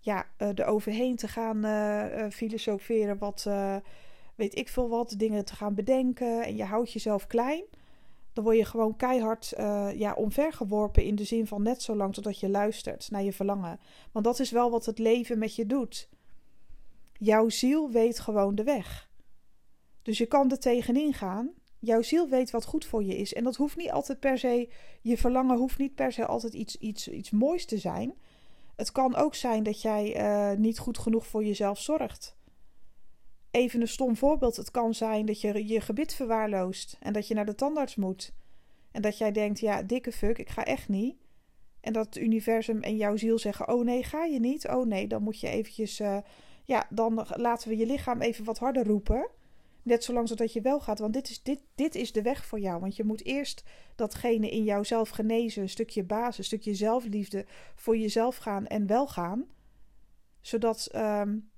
ja, 0.00 0.26
uh, 0.38 0.58
er 0.58 0.64
overheen 0.64 1.16
te 1.16 1.28
gaan 1.28 1.64
uh, 1.64 2.30
filosoferen, 2.30 3.18
wat 3.18 3.48
weet 4.34 4.58
ik 4.58 4.68
veel 4.68 4.88
wat, 4.88 5.14
dingen 5.16 5.44
te 5.44 5.54
gaan 5.54 5.74
bedenken 5.74 6.44
en 6.44 6.56
je 6.56 6.64
houdt 6.64 6.92
jezelf 6.92 7.26
klein, 7.26 7.64
dan 8.32 8.44
word 8.44 8.56
je 8.56 8.64
gewoon 8.64 8.96
keihard 8.96 9.52
ja, 9.94 10.14
omvergeworpen 10.14 11.02
in 11.02 11.14
de 11.14 11.24
zin 11.24 11.46
van 11.46 11.62
net 11.62 11.82
zo 11.82 11.96
lang 11.96 12.14
totdat 12.14 12.40
je 12.40 12.48
luistert 12.48 13.10
naar 13.10 13.22
je 13.22 13.32
verlangen. 13.32 13.80
Want 14.12 14.24
dat 14.24 14.38
is 14.38 14.50
wel 14.50 14.70
wat 14.70 14.86
het 14.86 14.98
leven 14.98 15.38
met 15.38 15.54
je 15.54 15.66
doet. 15.66 16.08
Jouw 17.18 17.48
ziel 17.48 17.90
weet 17.90 18.18
gewoon 18.18 18.54
de 18.54 18.64
weg. 18.64 19.10
Dus 20.02 20.18
je 20.18 20.26
kan 20.26 20.50
er 20.50 20.58
tegenin 20.58 21.12
gaan. 21.12 21.50
Jouw 21.78 22.02
ziel 22.02 22.28
weet 22.28 22.50
wat 22.50 22.64
goed 22.64 22.84
voor 22.84 23.04
je 23.04 23.16
is. 23.16 23.32
En 23.32 23.44
dat 23.44 23.56
hoeft 23.56 23.76
niet 23.76 23.90
altijd 23.90 24.20
per 24.20 24.38
se, 24.38 24.68
je 25.00 25.18
verlangen 25.18 25.56
hoeft 25.56 25.78
niet 25.78 25.94
per 25.94 26.12
se 26.12 26.26
altijd 26.26 26.54
iets, 26.54 26.76
iets, 26.76 27.08
iets 27.08 27.30
moois 27.30 27.66
te 27.66 27.78
zijn. 27.78 28.14
Het 28.76 28.92
kan 28.92 29.14
ook 29.14 29.34
zijn 29.34 29.62
dat 29.62 29.82
jij 29.82 30.16
uh, 30.16 30.58
niet 30.58 30.78
goed 30.78 30.98
genoeg 30.98 31.26
voor 31.26 31.44
jezelf 31.44 31.78
zorgt. 31.78 32.36
Even 33.50 33.80
een 33.80 33.88
stom 33.88 34.16
voorbeeld. 34.16 34.56
Het 34.56 34.70
kan 34.70 34.94
zijn 34.94 35.26
dat 35.26 35.40
je 35.40 35.66
je 35.66 35.80
gebit 35.80 36.14
verwaarloost 36.14 36.96
en 37.00 37.12
dat 37.12 37.28
je 37.28 37.34
naar 37.34 37.46
de 37.46 37.54
tandarts 37.54 37.96
moet. 37.96 38.32
En 38.90 39.02
dat 39.02 39.18
jij 39.18 39.32
denkt, 39.32 39.60
ja, 39.60 39.82
dikke 39.82 40.12
fuck, 40.12 40.38
ik 40.38 40.48
ga 40.48 40.64
echt 40.64 40.88
niet. 40.88 41.16
En 41.80 41.92
dat 41.92 42.04
het 42.04 42.16
universum 42.16 42.82
en 42.82 42.96
jouw 42.96 43.16
ziel 43.16 43.38
zeggen, 43.38 43.68
oh 43.68 43.84
nee, 43.84 44.02
ga 44.02 44.24
je 44.24 44.40
niet? 44.40 44.68
Oh 44.68 44.86
nee, 44.86 45.06
dan 45.06 45.22
moet 45.22 45.40
je 45.40 45.48
eventjes, 45.48 46.00
uh, 46.00 46.18
ja, 46.64 46.86
dan 46.90 47.26
laten 47.30 47.68
we 47.68 47.76
je 47.76 47.86
lichaam 47.86 48.20
even 48.20 48.44
wat 48.44 48.58
harder 48.58 48.86
roepen. 48.86 49.30
Net 49.82 50.04
zolang 50.04 50.28
zodat 50.28 50.52
je 50.52 50.60
wel 50.60 50.80
gaat. 50.80 50.98
Want 50.98 51.12
dit 51.12 51.28
is, 51.28 51.42
dit, 51.42 51.60
dit 51.74 51.94
is 51.94 52.12
de 52.12 52.22
weg 52.22 52.46
voor 52.46 52.60
jou. 52.60 52.80
Want 52.80 52.96
je 52.96 53.04
moet 53.04 53.24
eerst 53.24 53.64
datgene 53.94 54.50
in 54.50 54.64
jouzelf 54.64 55.08
genezen. 55.08 55.62
Een 55.62 55.68
stukje 55.68 56.04
basis, 56.04 56.38
een 56.38 56.44
stukje 56.44 56.74
zelfliefde 56.74 57.46
voor 57.74 57.96
jezelf 57.96 58.36
gaan 58.36 58.66
en 58.66 58.86
wel 58.86 59.06
gaan. 59.06 59.44
Zodat 60.40 60.90
um, 60.94 61.50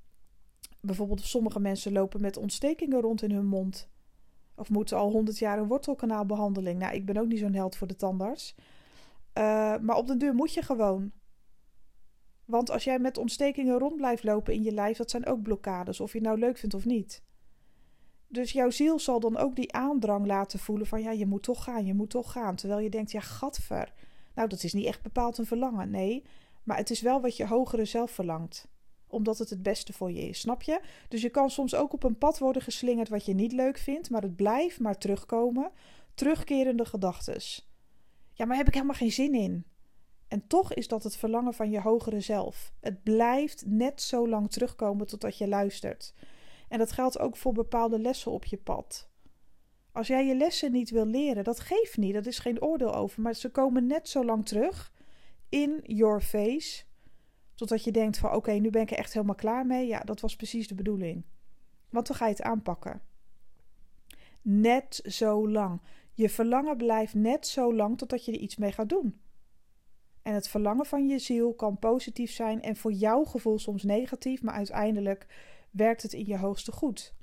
bijvoorbeeld 0.80 1.20
sommige 1.20 1.60
mensen 1.60 1.92
lopen 1.92 2.20
met 2.20 2.36
ontstekingen 2.36 3.00
rond 3.00 3.22
in 3.22 3.30
hun 3.30 3.46
mond. 3.46 3.88
Of 4.54 4.70
moeten 4.70 4.96
al 4.96 5.10
honderd 5.10 5.38
jaar 5.38 5.58
een 5.58 5.66
wortelkanaalbehandeling. 5.66 6.78
Nou, 6.78 6.94
ik 6.94 7.06
ben 7.06 7.16
ook 7.16 7.26
niet 7.26 7.38
zo'n 7.38 7.54
held 7.54 7.76
voor 7.76 7.86
de 7.86 7.96
tandarts. 7.96 8.54
Uh, 9.38 9.76
maar 9.78 9.96
op 9.96 10.06
de 10.06 10.16
deur 10.16 10.34
moet 10.34 10.54
je 10.54 10.62
gewoon. 10.62 11.12
Want 12.46 12.70
als 12.70 12.84
jij 12.84 12.98
met 12.98 13.18
ontstekingen 13.18 13.78
rond 13.78 13.96
blijft 13.96 14.24
lopen 14.24 14.54
in 14.54 14.62
je 14.62 14.72
lijf, 14.72 14.96
dat 14.96 15.10
zijn 15.10 15.26
ook 15.26 15.42
blokkades, 15.42 16.00
of 16.00 16.12
je 16.12 16.18
het 16.18 16.26
nou 16.26 16.38
leuk 16.38 16.58
vindt 16.58 16.74
of 16.74 16.84
niet. 16.84 17.22
Dus 18.28 18.52
jouw 18.52 18.70
ziel 18.70 18.98
zal 18.98 19.20
dan 19.20 19.36
ook 19.36 19.56
die 19.56 19.72
aandrang 19.72 20.26
laten 20.26 20.58
voelen 20.58 20.86
van 20.86 21.02
ja, 21.02 21.10
je 21.10 21.26
moet 21.26 21.42
toch 21.42 21.64
gaan, 21.64 21.86
je 21.86 21.94
moet 21.94 22.10
toch 22.10 22.32
gaan. 22.32 22.56
Terwijl 22.56 22.80
je 22.80 22.90
denkt, 22.90 23.10
ja, 23.10 23.20
gadver. 23.20 23.92
Nou, 24.34 24.48
dat 24.48 24.62
is 24.62 24.72
niet 24.72 24.86
echt 24.86 25.02
bepaald 25.02 25.38
een 25.38 25.46
verlangen, 25.46 25.90
nee. 25.90 26.24
Maar 26.62 26.76
het 26.76 26.90
is 26.90 27.00
wel 27.00 27.20
wat 27.20 27.36
je 27.36 27.46
hogere 27.46 27.84
zelf 27.84 28.10
verlangt. 28.10 28.68
Omdat 29.06 29.38
het 29.38 29.50
het 29.50 29.62
beste 29.62 29.92
voor 29.92 30.12
je 30.12 30.28
is, 30.28 30.40
snap 30.40 30.62
je? 30.62 30.80
Dus 31.08 31.22
je 31.22 31.28
kan 31.28 31.50
soms 31.50 31.74
ook 31.74 31.92
op 31.92 32.02
een 32.02 32.18
pad 32.18 32.38
worden 32.38 32.62
geslingerd 32.62 33.08
wat 33.08 33.24
je 33.24 33.34
niet 33.34 33.52
leuk 33.52 33.78
vindt, 33.78 34.10
maar 34.10 34.22
het 34.22 34.36
blijft 34.36 34.80
maar 34.80 34.98
terugkomen. 34.98 35.70
Terugkerende 36.14 36.84
gedachtes. 36.84 37.70
Ja, 38.32 38.44
maar 38.44 38.56
heb 38.56 38.66
ik 38.66 38.74
helemaal 38.74 38.94
geen 38.94 39.12
zin 39.12 39.34
in. 39.34 39.64
En 40.28 40.46
toch 40.46 40.74
is 40.74 40.88
dat 40.88 41.02
het 41.02 41.16
verlangen 41.16 41.54
van 41.54 41.70
je 41.70 41.80
hogere 41.80 42.20
zelf. 42.20 42.72
Het 42.80 43.02
blijft 43.02 43.66
net 43.66 44.02
zo 44.02 44.28
lang 44.28 44.50
terugkomen 44.50 45.06
totdat 45.06 45.38
je 45.38 45.48
luistert. 45.48 46.14
En 46.68 46.78
dat 46.78 46.92
geldt 46.92 47.18
ook 47.18 47.36
voor 47.36 47.52
bepaalde 47.52 47.98
lessen 47.98 48.32
op 48.32 48.44
je 48.44 48.56
pad. 48.56 49.08
Als 49.92 50.06
jij 50.06 50.26
je 50.26 50.34
lessen 50.34 50.72
niet 50.72 50.90
wil 50.90 51.06
leren, 51.06 51.44
dat 51.44 51.60
geeft 51.60 51.96
niet, 51.96 52.14
dat 52.14 52.26
is 52.26 52.38
geen 52.38 52.62
oordeel 52.62 52.94
over, 52.94 53.22
maar 53.22 53.34
ze 53.34 53.50
komen 53.50 53.86
net 53.86 54.08
zo 54.08 54.24
lang 54.24 54.46
terug 54.46 54.92
in 55.48 55.80
your 55.82 56.20
face, 56.20 56.84
totdat 57.54 57.84
je 57.84 57.90
denkt 57.92 58.18
van 58.18 58.32
oké, 58.32 58.52
nu 58.52 58.70
ben 58.70 58.82
ik 58.82 58.90
er 58.90 58.96
echt 58.98 59.12
helemaal 59.12 59.34
klaar 59.34 59.66
mee. 59.66 59.86
Ja, 59.86 60.00
dat 60.00 60.20
was 60.20 60.36
precies 60.36 60.68
de 60.68 60.74
bedoeling. 60.74 61.24
Want 61.90 62.06
dan 62.06 62.16
ga 62.16 62.24
je 62.24 62.30
het 62.30 62.42
aanpakken. 62.42 63.02
Net 64.42 65.00
zo 65.04 65.48
lang. 65.48 65.80
Je 66.12 66.28
verlangen 66.28 66.76
blijft 66.76 67.14
net 67.14 67.46
zo 67.46 67.74
lang 67.74 67.98
totdat 67.98 68.24
je 68.24 68.32
er 68.32 68.38
iets 68.38 68.56
mee 68.56 68.72
gaat 68.72 68.88
doen. 68.88 69.20
En 70.26 70.34
het 70.34 70.48
verlangen 70.48 70.86
van 70.86 71.08
je 71.08 71.18
ziel 71.18 71.54
kan 71.54 71.78
positief 71.78 72.30
zijn 72.30 72.62
en 72.62 72.76
voor 72.76 72.92
jouw 72.92 73.24
gevoel 73.24 73.58
soms 73.58 73.82
negatief, 73.82 74.42
maar 74.42 74.54
uiteindelijk 74.54 75.26
werkt 75.70 76.02
het 76.02 76.12
in 76.12 76.26
je 76.26 76.38
hoogste 76.38 76.72
goed. 76.72 77.14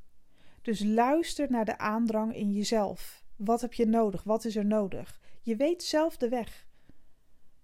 Dus 0.61 0.83
luister 0.83 1.51
naar 1.51 1.65
de 1.65 1.77
aandrang 1.77 2.35
in 2.35 2.51
jezelf. 2.51 3.23
Wat 3.35 3.61
heb 3.61 3.73
je 3.73 3.85
nodig? 3.85 4.23
Wat 4.23 4.45
is 4.45 4.55
er 4.55 4.65
nodig? 4.65 5.19
Je 5.41 5.55
weet 5.55 5.83
zelf 5.83 6.17
de 6.17 6.29
weg. 6.29 6.67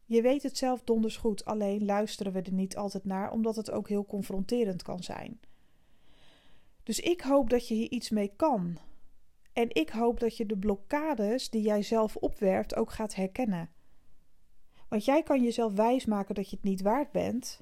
Je 0.05 0.21
weet 0.21 0.43
het 0.43 0.57
zelf 0.57 0.83
donders 0.83 1.17
goed, 1.17 1.45
alleen 1.45 1.85
luisteren 1.85 2.31
we 2.31 2.41
er 2.41 2.53
niet 2.53 2.77
altijd 2.77 3.05
naar, 3.05 3.31
omdat 3.31 3.55
het 3.55 3.71
ook 3.71 3.89
heel 3.89 4.05
confronterend 4.05 4.83
kan 4.83 5.03
zijn. 5.03 5.39
Dus 6.83 6.99
ik 6.99 7.21
hoop 7.21 7.49
dat 7.49 7.67
je 7.67 7.73
hier 7.73 7.91
iets 7.91 8.09
mee 8.09 8.31
kan. 8.35 8.77
En 9.53 9.75
ik 9.75 9.89
hoop 9.89 10.19
dat 10.19 10.37
je 10.37 10.45
de 10.45 10.57
blokkades 10.57 11.49
die 11.49 11.61
jij 11.61 11.81
zelf 11.81 12.15
opwerpt 12.15 12.75
ook 12.75 12.91
gaat 12.91 13.15
herkennen. 13.15 13.69
Want 14.89 15.05
jij 15.05 15.23
kan 15.23 15.43
jezelf 15.43 15.73
wijsmaken 15.73 16.35
dat 16.35 16.49
je 16.49 16.55
het 16.55 16.65
niet 16.65 16.81
waard 16.81 17.11
bent, 17.11 17.61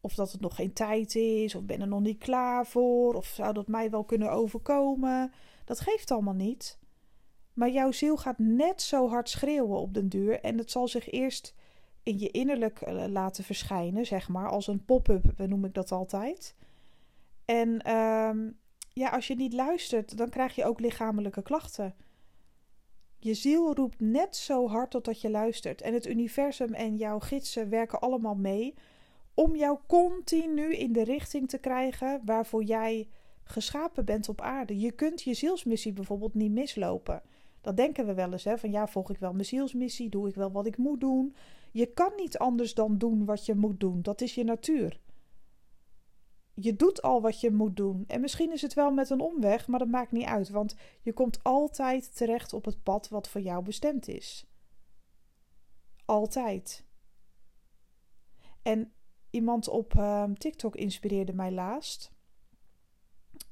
of 0.00 0.14
dat 0.14 0.32
het 0.32 0.40
nog 0.40 0.54
geen 0.54 0.72
tijd 0.72 1.14
is, 1.14 1.54
of 1.54 1.62
ben 1.62 1.80
er 1.80 1.88
nog 1.88 2.00
niet 2.00 2.18
klaar 2.18 2.66
voor, 2.66 3.14
of 3.14 3.26
zou 3.26 3.52
dat 3.52 3.68
mij 3.68 3.90
wel 3.90 4.04
kunnen 4.04 4.30
overkomen. 4.30 5.32
Dat 5.64 5.80
geeft 5.80 6.10
allemaal 6.10 6.34
niet. 6.34 6.78
Maar 7.52 7.70
jouw 7.70 7.92
ziel 7.92 8.16
gaat 8.16 8.38
net 8.38 8.82
zo 8.82 9.08
hard 9.08 9.28
schreeuwen 9.28 9.78
op 9.78 9.94
den 9.94 10.08
duur 10.08 10.40
en 10.40 10.58
het 10.58 10.70
zal 10.70 10.88
zich 10.88 11.10
eerst 11.10 11.54
in 12.02 12.18
je 12.18 12.30
innerlijk 12.30 12.80
eh, 12.80 13.04
laten 13.06 13.44
verschijnen, 13.44 14.06
zeg 14.06 14.28
maar, 14.28 14.48
als 14.48 14.66
een 14.66 14.84
pop-up, 14.84 15.24
noem 15.36 15.64
ik 15.64 15.74
dat 15.74 15.92
altijd. 15.92 16.54
En 17.44 17.82
ehm, 17.82 18.50
ja, 18.92 19.08
als 19.08 19.26
je 19.26 19.34
niet 19.34 19.52
luistert, 19.52 20.16
dan 20.16 20.28
krijg 20.28 20.54
je 20.54 20.64
ook 20.64 20.80
lichamelijke 20.80 21.42
klachten. 21.42 21.94
Je 23.22 23.34
ziel 23.34 23.74
roept 23.74 24.00
net 24.00 24.36
zo 24.36 24.68
hard 24.68 24.90
totdat 24.90 25.20
je 25.20 25.30
luistert. 25.30 25.82
En 25.82 25.94
het 25.94 26.06
universum 26.06 26.74
en 26.74 26.96
jouw 26.96 27.18
gidsen 27.18 27.68
werken 27.68 28.00
allemaal 28.00 28.34
mee 28.34 28.74
om 29.34 29.56
jou 29.56 29.78
continu 29.86 30.74
in 30.74 30.92
de 30.92 31.04
richting 31.04 31.48
te 31.48 31.58
krijgen 31.58 32.20
waarvoor 32.24 32.62
jij 32.62 33.08
geschapen 33.44 34.04
bent 34.04 34.28
op 34.28 34.40
aarde. 34.40 34.78
Je 34.78 34.92
kunt 34.92 35.22
je 35.22 35.34
zielsmissie 35.34 35.92
bijvoorbeeld 35.92 36.34
niet 36.34 36.52
mislopen. 36.52 37.22
Dat 37.60 37.76
denken 37.76 38.06
we 38.06 38.14
wel 38.14 38.32
eens, 38.32 38.44
hè? 38.44 38.58
van 38.58 38.70
ja, 38.70 38.86
volg 38.86 39.10
ik 39.10 39.18
wel 39.18 39.32
mijn 39.32 39.44
zielsmissie, 39.44 40.08
doe 40.08 40.28
ik 40.28 40.34
wel 40.34 40.52
wat 40.52 40.66
ik 40.66 40.76
moet 40.76 41.00
doen. 41.00 41.34
Je 41.70 41.86
kan 41.86 42.12
niet 42.16 42.38
anders 42.38 42.74
dan 42.74 42.98
doen 42.98 43.24
wat 43.24 43.46
je 43.46 43.54
moet 43.54 43.80
doen. 43.80 44.02
Dat 44.02 44.20
is 44.20 44.34
je 44.34 44.44
natuur. 44.44 45.00
Je 46.60 46.76
doet 46.76 47.02
al 47.02 47.20
wat 47.20 47.40
je 47.40 47.50
moet 47.50 47.76
doen. 47.76 48.04
En 48.06 48.20
misschien 48.20 48.52
is 48.52 48.62
het 48.62 48.74
wel 48.74 48.90
met 48.90 49.10
een 49.10 49.20
omweg, 49.20 49.66
maar 49.66 49.78
dat 49.78 49.88
maakt 49.88 50.12
niet 50.12 50.26
uit, 50.26 50.48
want 50.48 50.76
je 51.02 51.12
komt 51.12 51.42
altijd 51.42 52.16
terecht 52.16 52.52
op 52.52 52.64
het 52.64 52.82
pad 52.82 53.08
wat 53.08 53.28
voor 53.28 53.40
jou 53.40 53.64
bestemd 53.64 54.08
is. 54.08 54.46
Altijd. 56.04 56.84
En 58.62 58.92
Iemand 59.30 59.68
op 59.68 59.94
ehm, 59.94 60.34
TikTok 60.34 60.76
inspireerde 60.76 61.32
mij 61.32 61.52
laatst. 61.52 62.12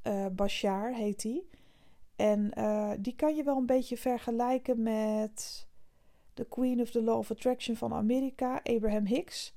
Uh, 0.06 0.26
Bashar 0.26 0.92
heet 0.92 1.22
die. 1.22 1.48
En 2.16 2.52
uh, 2.58 2.92
die 2.98 3.14
kan 3.14 3.36
je 3.36 3.42
wel 3.42 3.56
een 3.56 3.66
beetje 3.66 3.96
vergelijken 3.96 4.82
met 4.82 5.66
de 6.34 6.44
Queen 6.44 6.80
of 6.80 6.90
the 6.90 7.02
Law 7.02 7.18
of 7.18 7.30
Attraction 7.30 7.76
van 7.76 7.92
Amerika, 7.92 8.60
Abraham 8.62 9.06
Hicks. 9.06 9.54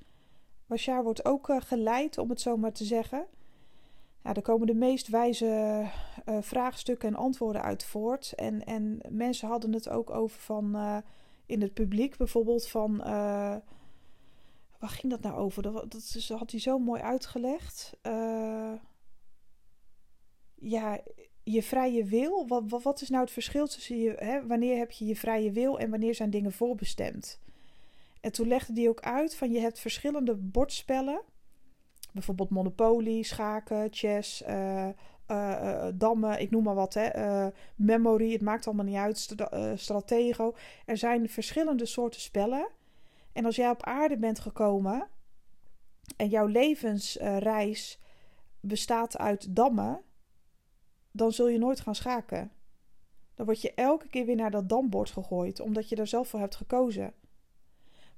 Bashar 0.65 1.03
wordt 1.03 1.25
ook 1.25 1.49
uh, 1.49 1.61
geleid, 1.61 2.17
om 2.17 2.29
het 2.29 2.41
zo 2.41 2.57
maar 2.57 2.73
te 2.73 2.85
zeggen. 2.85 3.25
Ja, 4.23 4.33
er 4.33 4.41
komen 4.41 4.67
de 4.67 4.73
meest 4.73 5.07
wijze 5.07 5.83
vraagstukken 6.25 7.09
en 7.09 7.15
antwoorden 7.15 7.61
uit 7.61 7.83
voort. 7.83 8.33
En, 8.35 8.63
en 8.65 8.99
mensen 9.09 9.47
hadden 9.47 9.73
het 9.73 9.89
ook 9.89 10.09
over 10.09 10.39
van 10.39 10.77
in 11.45 11.61
het 11.61 11.73
publiek, 11.73 12.17
bijvoorbeeld 12.17 12.67
van 12.67 13.01
waar 14.81 14.89
ging 14.89 15.11
dat 15.11 15.21
nou 15.21 15.35
over? 15.35 15.63
Dat, 15.63 15.91
dat 15.91 16.25
had 16.27 16.51
hij 16.51 16.59
zo 16.59 16.79
mooi 16.79 17.01
uitgelegd. 17.01 17.97
Uh, 18.03 18.73
ja, 20.55 20.99
je 21.43 21.63
vrije 21.63 22.05
wil. 22.05 22.47
Wat, 22.47 22.81
wat, 22.83 23.01
is 23.01 23.09
nou 23.09 23.23
het 23.23 23.31
verschil 23.31 23.67
tussen 23.67 23.97
je. 23.97 24.13
Hè, 24.17 24.47
wanneer 24.47 24.77
heb 24.77 24.91
je 24.91 25.05
je 25.05 25.15
vrije 25.15 25.51
wil 25.51 25.79
en 25.79 25.89
wanneer 25.89 26.15
zijn 26.15 26.29
dingen 26.29 26.51
voorbestemd? 26.51 27.39
En 28.21 28.31
toen 28.31 28.47
legde 28.47 28.73
hij 28.73 28.89
ook 28.89 29.01
uit 29.01 29.35
van 29.35 29.51
je 29.51 29.59
hebt 29.59 29.79
verschillende 29.79 30.35
bordspellen. 30.35 31.21
Bijvoorbeeld 32.11 32.49
Monopoly, 32.49 33.21
schaken, 33.21 33.87
chess, 33.91 34.41
uh, 34.41 34.87
uh, 35.27 35.87
dammen, 35.93 36.41
ik 36.41 36.51
noem 36.51 36.63
maar 36.63 36.75
wat, 36.75 36.93
hè, 36.93 37.49
memory, 37.75 38.31
het 38.31 38.41
maakt 38.41 38.67
allemaal 38.67 38.85
niet 38.85 38.95
uit, 38.95 39.35
stratego. 39.79 40.55
Er 40.85 40.97
zijn 40.97 41.29
verschillende 41.29 41.85
soorten 41.85 42.21
spellen. 42.21 42.67
En 43.33 43.45
als 43.45 43.55
jij 43.55 43.69
op 43.69 43.83
aarde 43.83 44.17
bent 44.17 44.39
gekomen 44.39 45.07
en 46.17 46.27
jouw 46.27 46.45
levensreis 46.45 47.99
bestaat 48.59 49.17
uit 49.17 49.55
dammen, 49.55 50.01
dan 51.11 51.31
zul 51.31 51.47
je 51.47 51.57
nooit 51.57 51.79
gaan 51.79 51.95
schaken. 51.95 52.51
Dan 53.35 53.45
word 53.45 53.61
je 53.61 53.73
elke 53.73 54.07
keer 54.07 54.25
weer 54.25 54.35
naar 54.35 54.51
dat 54.51 54.69
dambord 54.69 55.09
gegooid, 55.09 55.59
omdat 55.59 55.89
je 55.89 55.95
daar 55.95 56.07
zelf 56.07 56.27
voor 56.27 56.39
hebt 56.39 56.55
gekozen. 56.55 57.13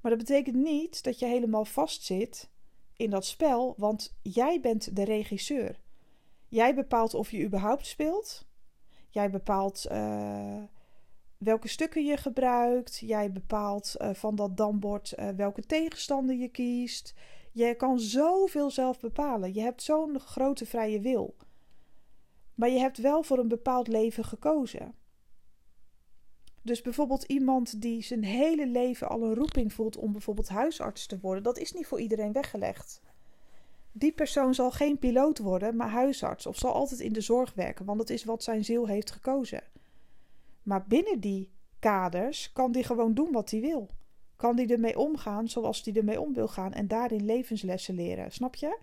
Maar 0.01 0.11
dat 0.11 0.19
betekent 0.19 0.55
niet 0.55 1.03
dat 1.03 1.19
je 1.19 1.25
helemaal 1.25 1.65
vastzit 1.65 2.49
in 2.95 3.09
dat 3.09 3.25
spel, 3.25 3.73
want 3.77 4.15
jij 4.21 4.59
bent 4.61 4.95
de 4.95 5.03
regisseur. 5.03 5.79
Jij 6.47 6.75
bepaalt 6.75 7.13
of 7.13 7.31
je 7.31 7.43
überhaupt 7.43 7.85
speelt. 7.85 8.45
Jij 9.09 9.29
bepaalt 9.29 9.85
uh, 9.91 10.63
welke 11.37 11.67
stukken 11.67 12.05
je 12.05 12.17
gebruikt. 12.17 12.97
Jij 12.99 13.31
bepaalt 13.31 13.95
uh, 13.97 14.09
van 14.13 14.35
dat 14.35 14.57
dambord 14.57 15.13
uh, 15.19 15.29
welke 15.29 15.61
tegenstander 15.61 16.35
je 16.35 16.47
kiest. 16.47 17.13
Je 17.51 17.75
kan 17.75 17.99
zoveel 17.99 18.71
zelf 18.71 18.99
bepalen. 18.99 19.53
Je 19.53 19.61
hebt 19.61 19.83
zo'n 19.83 20.19
grote 20.19 20.65
vrije 20.65 20.99
wil. 20.99 21.35
Maar 22.55 22.69
je 22.69 22.79
hebt 22.79 22.97
wel 22.97 23.23
voor 23.23 23.37
een 23.37 23.47
bepaald 23.47 23.87
leven 23.87 24.23
gekozen. 24.23 24.95
Dus 26.63 26.81
bijvoorbeeld 26.81 27.23
iemand 27.23 27.81
die 27.81 28.03
zijn 28.03 28.23
hele 28.23 28.67
leven 28.67 29.09
al 29.09 29.23
een 29.23 29.35
roeping 29.35 29.73
voelt 29.73 29.97
om 29.97 30.11
bijvoorbeeld 30.11 30.49
huisarts 30.49 31.05
te 31.05 31.19
worden, 31.21 31.43
dat 31.43 31.57
is 31.57 31.73
niet 31.73 31.87
voor 31.87 31.99
iedereen 31.99 32.31
weggelegd. 32.31 33.01
Die 33.91 34.11
persoon 34.11 34.53
zal 34.53 34.71
geen 34.71 34.99
piloot 34.99 35.39
worden, 35.39 35.75
maar 35.75 35.89
huisarts 35.89 36.45
of 36.45 36.57
zal 36.57 36.73
altijd 36.73 36.99
in 36.99 37.13
de 37.13 37.21
zorg 37.21 37.53
werken, 37.53 37.85
want 37.85 37.97
dat 37.97 38.09
is 38.09 38.23
wat 38.23 38.43
zijn 38.43 38.65
ziel 38.65 38.87
heeft 38.87 39.11
gekozen. 39.11 39.63
Maar 40.63 40.85
binnen 40.87 41.19
die 41.19 41.51
kaders 41.79 42.51
kan 42.51 42.71
die 42.71 42.83
gewoon 42.83 43.13
doen 43.13 43.31
wat 43.31 43.51
hij 43.51 43.61
wil. 43.61 43.89
Kan 44.35 44.55
die 44.55 44.67
ermee 44.67 44.99
omgaan 44.99 45.47
zoals 45.47 45.83
die 45.83 45.93
ermee 45.93 46.21
om 46.21 46.33
wil 46.33 46.47
gaan 46.47 46.73
en 46.73 46.87
daarin 46.87 47.25
levenslessen 47.25 47.95
leren, 47.95 48.31
snap 48.31 48.55
je? 48.55 48.79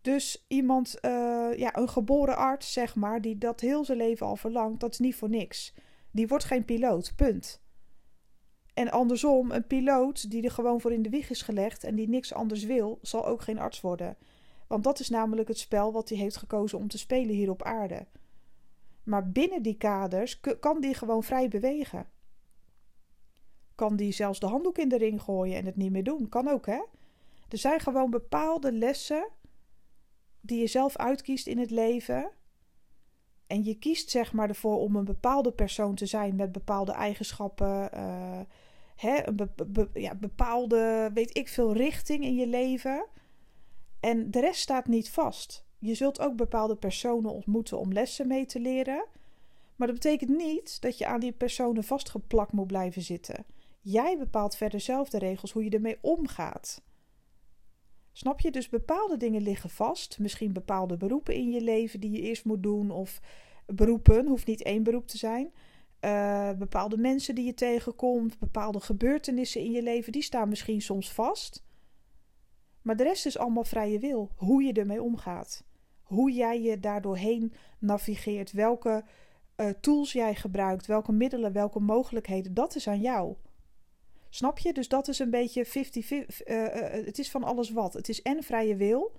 Dus 0.00 0.44
iemand, 0.48 0.98
uh, 1.02 1.10
ja, 1.56 1.76
een 1.76 1.88
geboren 1.88 2.36
arts, 2.36 2.72
zeg 2.72 2.94
maar, 2.94 3.20
die 3.20 3.38
dat 3.38 3.60
heel 3.60 3.84
zijn 3.84 3.98
leven 3.98 4.26
al 4.26 4.36
verlangt, 4.36 4.80
dat 4.80 4.92
is 4.92 4.98
niet 4.98 5.14
voor 5.14 5.30
niks. 5.30 5.74
Die 6.12 6.28
wordt 6.28 6.44
geen 6.44 6.64
piloot, 6.64 7.12
punt. 7.16 7.60
En 8.74 8.90
andersom, 8.90 9.50
een 9.50 9.66
piloot 9.66 10.30
die 10.30 10.42
er 10.42 10.50
gewoon 10.50 10.80
voor 10.80 10.92
in 10.92 11.02
de 11.02 11.10
wieg 11.10 11.30
is 11.30 11.42
gelegd 11.42 11.84
en 11.84 11.94
die 11.94 12.08
niks 12.08 12.34
anders 12.34 12.64
wil, 12.64 12.98
zal 13.02 13.26
ook 13.26 13.42
geen 13.42 13.58
arts 13.58 13.80
worden. 13.80 14.16
Want 14.66 14.84
dat 14.84 15.00
is 15.00 15.08
namelijk 15.08 15.48
het 15.48 15.58
spel 15.58 15.92
wat 15.92 16.08
hij 16.08 16.18
heeft 16.18 16.36
gekozen 16.36 16.78
om 16.78 16.88
te 16.88 16.98
spelen 16.98 17.34
hier 17.34 17.50
op 17.50 17.62
aarde. 17.62 18.06
Maar 19.02 19.30
binnen 19.30 19.62
die 19.62 19.76
kaders 19.76 20.40
kan 20.60 20.80
die 20.80 20.94
gewoon 20.94 21.22
vrij 21.22 21.48
bewegen. 21.48 22.06
Kan 23.74 23.96
die 23.96 24.12
zelfs 24.12 24.40
de 24.40 24.46
handdoek 24.46 24.78
in 24.78 24.88
de 24.88 24.98
ring 24.98 25.22
gooien 25.22 25.56
en 25.56 25.66
het 25.66 25.76
niet 25.76 25.90
meer 25.90 26.04
doen? 26.04 26.28
Kan 26.28 26.48
ook, 26.48 26.66
hè? 26.66 26.82
Er 27.48 27.58
zijn 27.58 27.80
gewoon 27.80 28.10
bepaalde 28.10 28.72
lessen 28.72 29.28
die 30.40 30.60
je 30.60 30.66
zelf 30.66 30.96
uitkiest 30.96 31.46
in 31.46 31.58
het 31.58 31.70
leven 31.70 32.30
en 33.52 33.64
je 33.64 33.74
kiest 33.74 34.10
zeg 34.10 34.32
maar 34.32 34.48
ervoor 34.48 34.78
om 34.78 34.96
een 34.96 35.04
bepaalde 35.04 35.52
persoon 35.52 35.94
te 35.94 36.06
zijn 36.06 36.36
met 36.36 36.52
bepaalde 36.52 36.92
eigenschappen, 36.92 37.90
uh, 37.94 38.40
hè, 38.96 39.28
een 39.28 39.50
ja, 39.94 40.14
bepaalde, 40.14 41.10
weet 41.14 41.36
ik 41.36 41.48
veel, 41.48 41.72
richting 41.72 42.24
in 42.24 42.34
je 42.34 42.46
leven. 42.46 43.06
En 44.00 44.30
de 44.30 44.40
rest 44.40 44.60
staat 44.60 44.86
niet 44.86 45.10
vast. 45.10 45.66
Je 45.78 45.94
zult 45.94 46.20
ook 46.20 46.36
bepaalde 46.36 46.76
personen 46.76 47.32
ontmoeten 47.32 47.78
om 47.78 47.92
lessen 47.92 48.26
mee 48.26 48.46
te 48.46 48.60
leren. 48.60 49.04
Maar 49.76 49.86
dat 49.86 49.96
betekent 49.96 50.36
niet 50.36 50.80
dat 50.80 50.98
je 50.98 51.06
aan 51.06 51.20
die 51.20 51.32
personen 51.32 51.84
vastgeplakt 51.84 52.52
moet 52.52 52.66
blijven 52.66 53.02
zitten. 53.02 53.44
Jij 53.80 54.18
bepaalt 54.18 54.56
verder 54.56 54.80
zelf 54.80 55.08
de 55.08 55.18
regels 55.18 55.52
hoe 55.52 55.64
je 55.64 55.70
ermee 55.70 55.98
omgaat. 56.00 56.82
Snap 58.12 58.40
je? 58.40 58.50
Dus 58.50 58.68
bepaalde 58.68 59.16
dingen 59.16 59.42
liggen 59.42 59.70
vast. 59.70 60.18
Misschien 60.18 60.52
bepaalde 60.52 60.96
beroepen 60.96 61.34
in 61.34 61.50
je 61.50 61.60
leven 61.60 62.00
die 62.00 62.10
je 62.10 62.20
eerst 62.20 62.44
moet 62.44 62.62
doen. 62.62 62.90
Of 62.90 63.20
beroepen, 63.66 64.26
hoeft 64.26 64.46
niet 64.46 64.62
één 64.62 64.82
beroep 64.82 65.06
te 65.06 65.18
zijn. 65.18 65.52
Uh, 66.04 66.50
bepaalde 66.52 66.96
mensen 66.96 67.34
die 67.34 67.44
je 67.44 67.54
tegenkomt, 67.54 68.38
bepaalde 68.38 68.80
gebeurtenissen 68.80 69.60
in 69.60 69.70
je 69.70 69.82
leven, 69.82 70.12
die 70.12 70.22
staan 70.22 70.48
misschien 70.48 70.80
soms 70.80 71.12
vast. 71.12 71.64
Maar 72.82 72.96
de 72.96 73.02
rest 73.02 73.26
is 73.26 73.38
allemaal 73.38 73.64
vrije 73.64 73.98
wil. 73.98 74.30
Hoe 74.36 74.62
je 74.62 74.72
ermee 74.72 75.02
omgaat. 75.02 75.64
Hoe 76.02 76.32
jij 76.32 76.62
je 76.62 76.80
daardoorheen 76.80 77.52
navigeert. 77.78 78.52
Welke 78.52 79.04
uh, 79.56 79.68
tools 79.80 80.12
jij 80.12 80.34
gebruikt. 80.34 80.86
Welke 80.86 81.12
middelen, 81.12 81.52
welke 81.52 81.80
mogelijkheden. 81.80 82.54
Dat 82.54 82.76
is 82.76 82.88
aan 82.88 83.00
jou. 83.00 83.34
Snap 84.34 84.58
je? 84.58 84.72
Dus 84.72 84.88
dat 84.88 85.08
is 85.08 85.18
een 85.18 85.30
beetje 85.30 85.64
50, 85.64 86.10
uh, 86.10 86.24
uh, 86.48 86.90
het 86.90 87.18
is 87.18 87.30
van 87.30 87.44
alles 87.44 87.70
wat. 87.70 87.92
Het 87.92 88.08
is 88.08 88.22
en 88.22 88.42
vrije 88.42 88.76
wil, 88.76 89.12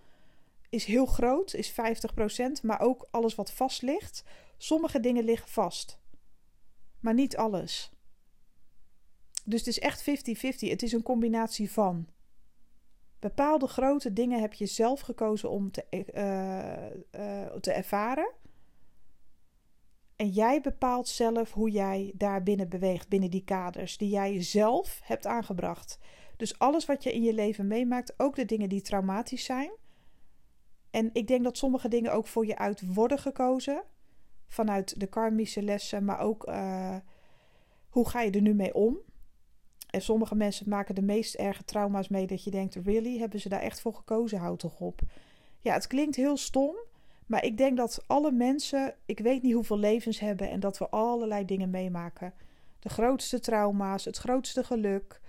is 0.69 0.85
heel 0.85 1.05
groot, 1.05 1.53
is 1.53 1.71
50%, 1.71 1.75
maar 2.61 2.79
ook 2.79 3.07
alles 3.11 3.35
wat 3.35 3.51
vast 3.51 3.81
ligt. 3.81 4.23
Sommige 4.57 4.99
dingen 4.99 5.23
liggen 5.23 5.49
vast, 5.49 5.99
maar 6.99 7.13
niet 7.13 7.37
alles. 7.37 7.91
Dus 9.45 9.59
het 9.59 9.67
is 9.67 9.79
echt 9.79 10.01
50-50. 10.01 10.03
Het 10.69 10.83
is 10.83 10.91
een 10.91 11.03
combinatie 11.03 11.71
van. 11.71 12.07
Bepaalde 13.19 13.67
grote 13.67 14.13
dingen 14.13 14.41
heb 14.41 14.53
je 14.53 14.65
zelf 14.65 14.99
gekozen 14.99 15.49
om 15.49 15.71
te, 15.71 15.85
te 17.61 17.71
ervaren. 17.71 18.31
En 20.15 20.29
jij 20.29 20.61
bepaalt 20.61 21.07
zelf 21.07 21.51
hoe 21.51 21.69
jij 21.69 22.13
daar 22.15 22.43
binnen 22.43 22.69
beweegt, 22.69 23.09
binnen 23.09 23.29
die 23.29 23.43
kaders 23.43 23.97
die 23.97 24.09
jij 24.09 24.43
zelf 24.43 24.99
hebt 25.03 25.25
aangebracht. 25.25 25.99
Dus 26.37 26.59
alles 26.59 26.85
wat 26.85 27.03
je 27.03 27.13
in 27.13 27.23
je 27.23 27.33
leven 27.33 27.67
meemaakt, 27.67 28.13
ook 28.17 28.35
de 28.35 28.45
dingen 28.45 28.69
die 28.69 28.81
traumatisch 28.81 29.45
zijn. 29.45 29.71
En 30.91 31.09
ik 31.13 31.27
denk 31.27 31.43
dat 31.43 31.57
sommige 31.57 31.87
dingen 31.87 32.13
ook 32.13 32.27
voor 32.27 32.45
je 32.45 32.57
uit 32.57 32.93
worden 32.93 33.19
gekozen. 33.19 33.83
Vanuit 34.47 34.99
de 34.99 35.07
karmische 35.07 35.61
lessen, 35.61 36.05
maar 36.05 36.19
ook 36.19 36.47
uh, 36.47 36.95
hoe 37.89 38.09
ga 38.09 38.21
je 38.21 38.31
er 38.31 38.41
nu 38.41 38.53
mee 38.53 38.73
om? 38.73 38.97
En 39.89 40.01
sommige 40.01 40.35
mensen 40.35 40.69
maken 40.69 40.95
de 40.95 41.01
meest 41.01 41.35
erge 41.35 41.63
trauma's 41.63 42.07
mee 42.07 42.27
dat 42.27 42.43
je 42.43 42.51
denkt: 42.51 42.75
really, 42.75 43.17
hebben 43.17 43.39
ze 43.39 43.49
daar 43.49 43.61
echt 43.61 43.81
voor 43.81 43.93
gekozen? 43.93 44.39
Houd 44.39 44.59
toch 44.59 44.79
op. 44.79 45.01
Ja, 45.59 45.73
het 45.73 45.87
klinkt 45.87 46.15
heel 46.15 46.37
stom, 46.37 46.75
maar 47.27 47.43
ik 47.45 47.57
denk 47.57 47.77
dat 47.77 48.03
alle 48.07 48.31
mensen, 48.31 48.95
ik 49.05 49.19
weet 49.19 49.41
niet 49.41 49.53
hoeveel 49.53 49.77
levens 49.77 50.19
hebben 50.19 50.49
en 50.49 50.59
dat 50.59 50.77
we 50.77 50.89
allerlei 50.89 51.45
dingen 51.45 51.69
meemaken. 51.69 52.33
De 52.79 52.89
grootste 52.89 53.39
trauma's, 53.39 54.05
het 54.05 54.17
grootste 54.17 54.63
geluk, 54.63 55.21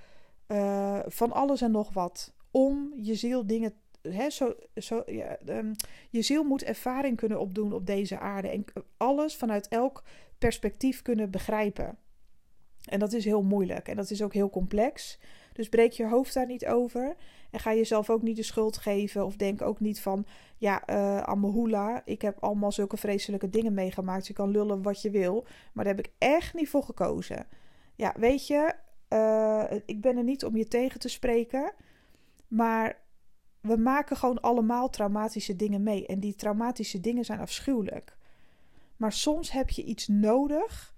uh, 0.49 1.01
van 1.07 1.33
alles 1.33 1.61
en 1.61 1.71
nog 1.71 1.93
wat. 1.93 2.33
Om 2.51 2.93
je 2.97 3.15
ziel 3.15 3.47
dingen. 3.47 3.73
Hè, 4.03 4.31
zo, 4.31 4.55
zo, 4.77 5.03
ja, 5.07 5.39
um, 5.47 5.73
je 6.11 6.23
ziel 6.23 6.45
moet 6.45 6.63
ervaring 6.63 7.17
kunnen 7.17 7.41
opdoen 7.41 7.73
op 7.73 7.87
deze 7.87 8.19
aarde 8.19 8.49
en 8.49 8.65
alles 8.97 9.37
vanuit 9.37 9.69
elk 9.69 10.03
perspectief 10.39 11.03
kunnen 11.03 11.31
begrijpen. 11.31 11.99
En 12.85 12.99
dat 12.99 13.13
is 13.13 13.25
heel 13.25 13.43
moeilijk 13.43 13.89
en 13.89 13.97
dat 13.97 14.11
is 14.11 14.23
ook 14.23 14.33
heel 14.33 14.51
complex. 14.51 15.19
Dus 15.55 15.69
breek 15.69 15.93
je 15.93 16.09
hoofd 16.09 16.35
daar 16.35 16.47
niet 16.47 16.67
over. 16.67 17.17
En 17.51 17.61
ga 17.61 17.75
jezelf 17.75 18.11
ook 18.11 18.23
niet 18.23 18.37
de 18.37 18.43
schuld 18.43 18.77
geven. 18.77 19.25
Of 19.25 19.37
denk 19.37 19.63
ook 19.63 19.81
niet 19.81 20.01
van, 20.01 20.27
ja, 20.57 20.83
uh, 20.91 21.19
Amahula, 21.19 22.03
ik 22.05 22.23
heb 22.23 22.39
allemaal 22.41 22.73
zulke 22.73 22.97
vreselijke 22.97 23.51
dingen 23.51 23.75
meegemaakt. 23.75 24.27
Je 24.27 24.33
kan 24.33 24.51
lullen 24.51 24.83
wat 24.83 25.03
je 25.03 25.11
wil. 25.11 25.47
Maar 25.73 25.85
daar 25.85 25.95
heb 25.97 26.07
ik 26.07 26.13
echt 26.19 26.55
niet 26.55 26.69
voor 26.69 26.83
gekozen. 26.83 27.47
Ja, 27.95 28.15
weet 28.17 28.47
je, 28.47 28.75
uh, 29.09 29.79
ik 29.87 30.01
ben 30.01 30.17
er 30.17 30.25
niet 30.25 30.45
om 30.45 30.57
je 30.57 30.69
tegen 30.69 31.01
te 31.01 31.09
spreken. 31.09 31.73
Maar 32.49 33.03
we 33.61 33.77
maken 33.77 34.17
gewoon 34.17 34.41
allemaal 34.41 34.91
traumatische 34.91 35.57
dingen 35.57 35.83
mee. 35.83 36.07
En 36.07 36.21
die 36.21 36.35
traumatische 36.35 37.01
dingen 37.01 37.25
zijn 37.25 37.41
afschuwelijk. 37.41 38.17
Maar 38.97 39.13
soms 39.13 39.51
heb 39.51 39.71
je 39.71 39.85
iets 39.85 40.09
nodig 40.09 40.95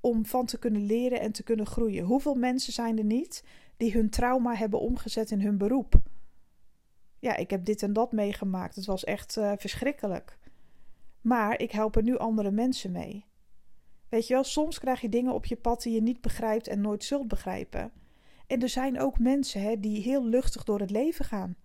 om 0.00 0.26
van 0.26 0.46
te 0.46 0.58
kunnen 0.58 0.86
leren 0.86 1.20
en 1.20 1.32
te 1.32 1.42
kunnen 1.42 1.66
groeien. 1.66 2.04
Hoeveel 2.04 2.34
mensen 2.34 2.72
zijn 2.72 2.98
er 2.98 3.04
niet 3.04 3.44
die 3.82 3.92
hun 3.92 4.10
trauma 4.10 4.54
hebben 4.54 4.80
omgezet 4.80 5.30
in 5.30 5.40
hun 5.40 5.58
beroep? 5.58 5.94
Ja, 7.18 7.36
ik 7.36 7.50
heb 7.50 7.64
dit 7.64 7.82
en 7.82 7.92
dat 7.92 8.12
meegemaakt. 8.12 8.74
Het 8.74 8.86
was 8.86 9.04
echt 9.04 9.36
uh, 9.36 9.52
verschrikkelijk. 9.56 10.38
Maar 11.20 11.60
ik 11.60 11.70
help 11.70 11.96
er 11.96 12.02
nu 12.02 12.18
andere 12.18 12.50
mensen 12.50 12.92
mee. 12.92 13.26
Weet 14.08 14.26
je 14.26 14.34
wel, 14.34 14.44
soms 14.44 14.78
krijg 14.78 15.00
je 15.00 15.08
dingen 15.08 15.32
op 15.32 15.44
je 15.44 15.56
pad 15.56 15.82
die 15.82 15.94
je 15.94 16.02
niet 16.02 16.20
begrijpt 16.20 16.68
en 16.68 16.80
nooit 16.80 17.04
zult 17.04 17.28
begrijpen. 17.28 17.92
En 18.46 18.62
er 18.62 18.68
zijn 18.68 19.00
ook 19.00 19.18
mensen 19.18 19.62
hè, 19.62 19.80
die 19.80 20.02
heel 20.02 20.24
luchtig 20.24 20.64
door 20.64 20.80
het 20.80 20.90
leven 20.90 21.24
gaan. 21.24 21.56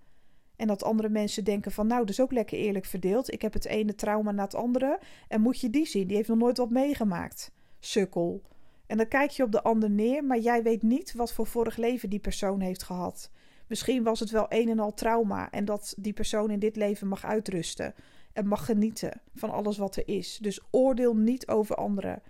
En 0.55 0.67
dat 0.67 0.83
andere 0.83 1.09
mensen 1.09 1.43
denken 1.43 1.71
van 1.71 1.87
nou, 1.87 1.99
dat 1.99 2.09
is 2.09 2.21
ook 2.21 2.31
lekker 2.31 2.57
eerlijk 2.57 2.85
verdeeld. 2.85 3.33
Ik 3.33 3.41
heb 3.41 3.53
het 3.53 3.65
ene 3.65 3.95
trauma 3.95 4.31
na 4.31 4.43
het 4.43 4.55
andere. 4.55 4.99
En 5.27 5.41
moet 5.41 5.59
je 5.59 5.69
die 5.69 5.85
zien, 5.85 6.07
die 6.07 6.15
heeft 6.15 6.29
nog 6.29 6.37
nooit 6.37 6.57
wat 6.57 6.69
meegemaakt 6.69 7.51
sukkel. 7.79 8.41
En 8.87 8.97
dan 8.97 9.07
kijk 9.07 9.29
je 9.29 9.43
op 9.43 9.51
de 9.51 9.61
ander 9.61 9.89
neer, 9.89 10.23
maar 10.23 10.39
jij 10.39 10.63
weet 10.63 10.81
niet 10.81 11.13
wat 11.13 11.33
voor 11.33 11.47
vorig 11.47 11.77
leven 11.77 12.09
die 12.09 12.19
persoon 12.19 12.59
heeft 12.59 12.83
gehad. 12.83 13.31
Misschien 13.67 14.03
was 14.03 14.19
het 14.19 14.29
wel 14.29 14.45
een 14.49 14.69
en 14.69 14.79
al 14.79 14.93
trauma 14.93 15.51
en 15.51 15.65
dat 15.65 15.93
die 15.97 16.13
persoon 16.13 16.51
in 16.51 16.59
dit 16.59 16.75
leven 16.75 17.07
mag 17.07 17.25
uitrusten. 17.25 17.93
en 18.33 18.47
mag 18.47 18.65
genieten 18.65 19.21
van 19.35 19.49
alles 19.49 19.77
wat 19.77 19.95
er 19.95 20.07
is. 20.07 20.37
Dus 20.41 20.61
oordeel 20.71 21.15
niet 21.15 21.47
over 21.47 21.75
anderen. 21.75 22.21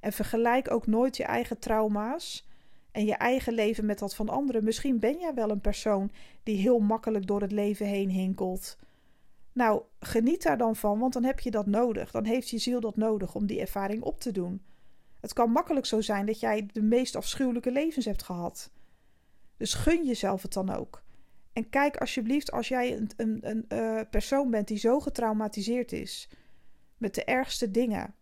En 0.00 0.12
vergelijk 0.12 0.70
ook 0.70 0.86
nooit 0.86 1.16
je 1.16 1.24
eigen 1.24 1.58
trauma's 1.58 2.48
en 2.92 3.04
je 3.04 3.14
eigen 3.14 3.52
leven 3.52 3.86
met 3.86 3.98
dat 3.98 4.14
van 4.14 4.28
anderen. 4.28 4.64
Misschien 4.64 4.98
ben 4.98 5.18
jij 5.18 5.34
wel 5.34 5.50
een 5.50 5.60
persoon 5.60 6.10
die 6.42 6.56
heel 6.56 6.78
makkelijk 6.78 7.26
door 7.26 7.40
het 7.40 7.52
leven 7.52 7.86
heen 7.86 8.10
hinkelt. 8.10 8.78
Nou, 9.52 9.82
geniet 10.00 10.42
daar 10.42 10.58
dan 10.58 10.76
van, 10.76 10.98
want 10.98 11.12
dan 11.12 11.24
heb 11.24 11.40
je 11.40 11.50
dat 11.50 11.66
nodig. 11.66 12.10
Dan 12.10 12.24
heeft 12.24 12.48
je 12.48 12.58
ziel 12.58 12.80
dat 12.80 12.96
nodig 12.96 13.34
om 13.34 13.46
die 13.46 13.60
ervaring 13.60 14.02
op 14.02 14.20
te 14.20 14.32
doen. 14.32 14.62
Het 15.26 15.34
kan 15.34 15.50
makkelijk 15.50 15.86
zo 15.86 16.00
zijn 16.00 16.26
dat 16.26 16.40
jij 16.40 16.68
de 16.72 16.82
meest 16.82 17.16
afschuwelijke 17.16 17.70
levens 17.70 18.04
hebt 18.04 18.22
gehad. 18.22 18.70
Dus 19.56 19.74
gun 19.74 20.04
jezelf 20.04 20.42
het 20.42 20.52
dan 20.52 20.70
ook. 20.70 21.02
En 21.52 21.70
kijk 21.70 21.96
alsjeblieft, 21.96 22.52
als 22.52 22.68
jij 22.68 22.96
een, 22.96 23.10
een, 23.16 23.38
een 23.40 23.64
uh, 23.68 24.00
persoon 24.10 24.50
bent 24.50 24.68
die 24.68 24.78
zo 24.78 25.00
getraumatiseerd 25.00 25.92
is 25.92 26.28
met 26.96 27.14
de 27.14 27.24
ergste 27.24 27.70
dingen, 27.70 28.14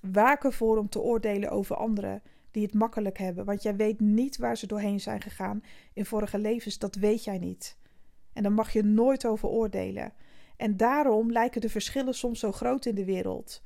waak 0.00 0.44
ervoor 0.44 0.78
om 0.78 0.88
te 0.88 1.00
oordelen 1.00 1.50
over 1.50 1.76
anderen 1.76 2.22
die 2.50 2.62
het 2.62 2.74
makkelijk 2.74 3.18
hebben. 3.18 3.44
Want 3.44 3.62
jij 3.62 3.76
weet 3.76 4.00
niet 4.00 4.36
waar 4.36 4.56
ze 4.56 4.66
doorheen 4.66 5.00
zijn 5.00 5.20
gegaan 5.20 5.62
in 5.92 6.06
vorige 6.06 6.38
levens. 6.38 6.78
Dat 6.78 6.94
weet 6.94 7.24
jij 7.24 7.38
niet. 7.38 7.76
En 8.32 8.42
daar 8.42 8.52
mag 8.52 8.72
je 8.72 8.82
nooit 8.82 9.26
over 9.26 9.48
oordelen. 9.48 10.12
En 10.56 10.76
daarom 10.76 11.32
lijken 11.32 11.60
de 11.60 11.68
verschillen 11.68 12.14
soms 12.14 12.40
zo 12.40 12.52
groot 12.52 12.86
in 12.86 12.94
de 12.94 13.04
wereld. 13.04 13.62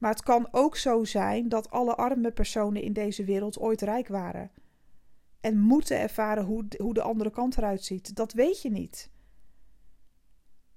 Maar 0.00 0.10
het 0.10 0.22
kan 0.22 0.48
ook 0.50 0.76
zo 0.76 1.04
zijn 1.04 1.48
dat 1.48 1.70
alle 1.70 1.94
arme 1.94 2.30
personen 2.30 2.82
in 2.82 2.92
deze 2.92 3.24
wereld 3.24 3.58
ooit 3.58 3.80
rijk 3.80 4.08
waren. 4.08 4.50
En 5.40 5.58
moeten 5.58 5.98
ervaren 5.98 6.44
hoe, 6.44 6.64
hoe 6.76 6.94
de 6.94 7.02
andere 7.02 7.30
kant 7.30 7.56
eruit 7.56 7.84
ziet. 7.84 8.16
Dat 8.16 8.32
weet 8.32 8.62
je 8.62 8.70
niet. 8.70 9.10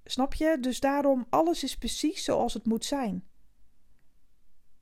Snap 0.04 0.34
je? 0.34 0.58
Dus 0.60 0.80
daarom, 0.80 1.26
alles 1.30 1.64
is 1.64 1.78
precies 1.78 2.24
zoals 2.24 2.54
het 2.54 2.66
moet 2.66 2.86
zijn. 2.86 3.24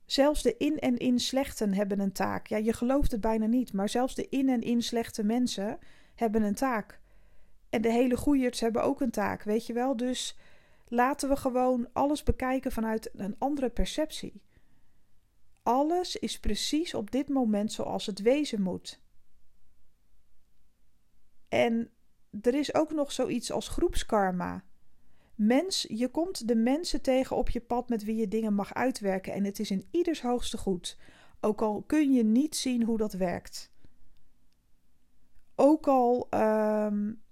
Zelfs 0.04 0.42
de 0.42 0.56
in 0.56 0.78
en 0.78 0.96
in 0.96 1.18
slechten 1.18 1.74
hebben 1.74 2.00
een 2.00 2.12
taak. 2.12 2.46
Ja, 2.46 2.56
je 2.56 2.72
gelooft 2.72 3.10
het 3.10 3.20
bijna 3.20 3.46
niet, 3.46 3.72
maar 3.72 3.88
zelfs 3.88 4.14
de 4.14 4.28
in 4.28 4.48
en 4.48 4.60
in 4.60 4.82
slechte 4.82 5.24
mensen 5.24 5.78
hebben 6.14 6.42
een 6.42 6.54
taak. 6.54 7.00
En 7.70 7.82
de 7.82 7.92
hele 7.92 8.16
goeiers 8.16 8.60
hebben 8.60 8.82
ook 8.82 9.00
een 9.00 9.10
taak, 9.10 9.42
weet 9.42 9.66
je 9.66 9.72
wel? 9.72 9.96
Dus 9.96 10.36
laten 10.92 11.28
we 11.28 11.36
gewoon 11.36 11.88
alles 11.92 12.22
bekijken 12.22 12.72
vanuit 12.72 13.10
een 13.12 13.36
andere 13.38 13.70
perceptie. 13.70 14.42
Alles 15.62 16.16
is 16.16 16.40
precies 16.40 16.94
op 16.94 17.10
dit 17.10 17.28
moment 17.28 17.72
zoals 17.72 18.06
het 18.06 18.22
wezen 18.22 18.62
moet. 18.62 19.00
En 21.48 21.90
er 22.40 22.54
is 22.54 22.74
ook 22.74 22.92
nog 22.92 23.12
zoiets 23.12 23.52
als 23.52 23.68
groepskarma. 23.68 24.64
Mens, 25.34 25.86
je 25.88 26.08
komt 26.08 26.48
de 26.48 26.56
mensen 26.56 27.02
tegen 27.02 27.36
op 27.36 27.50
je 27.50 27.60
pad 27.60 27.88
met 27.88 28.04
wie 28.04 28.16
je 28.16 28.28
dingen 28.28 28.54
mag 28.54 28.74
uitwerken 28.74 29.32
en 29.32 29.44
het 29.44 29.58
is 29.58 29.70
in 29.70 29.88
ieders 29.90 30.22
hoogste 30.22 30.58
goed. 30.58 30.98
Ook 31.40 31.62
al 31.62 31.82
kun 31.82 32.12
je 32.12 32.24
niet 32.24 32.56
zien 32.56 32.82
hoe 32.82 32.98
dat 32.98 33.12
werkt. 33.12 33.72
Ook 35.54 35.86
al, 35.86 36.28
um, 36.30 37.22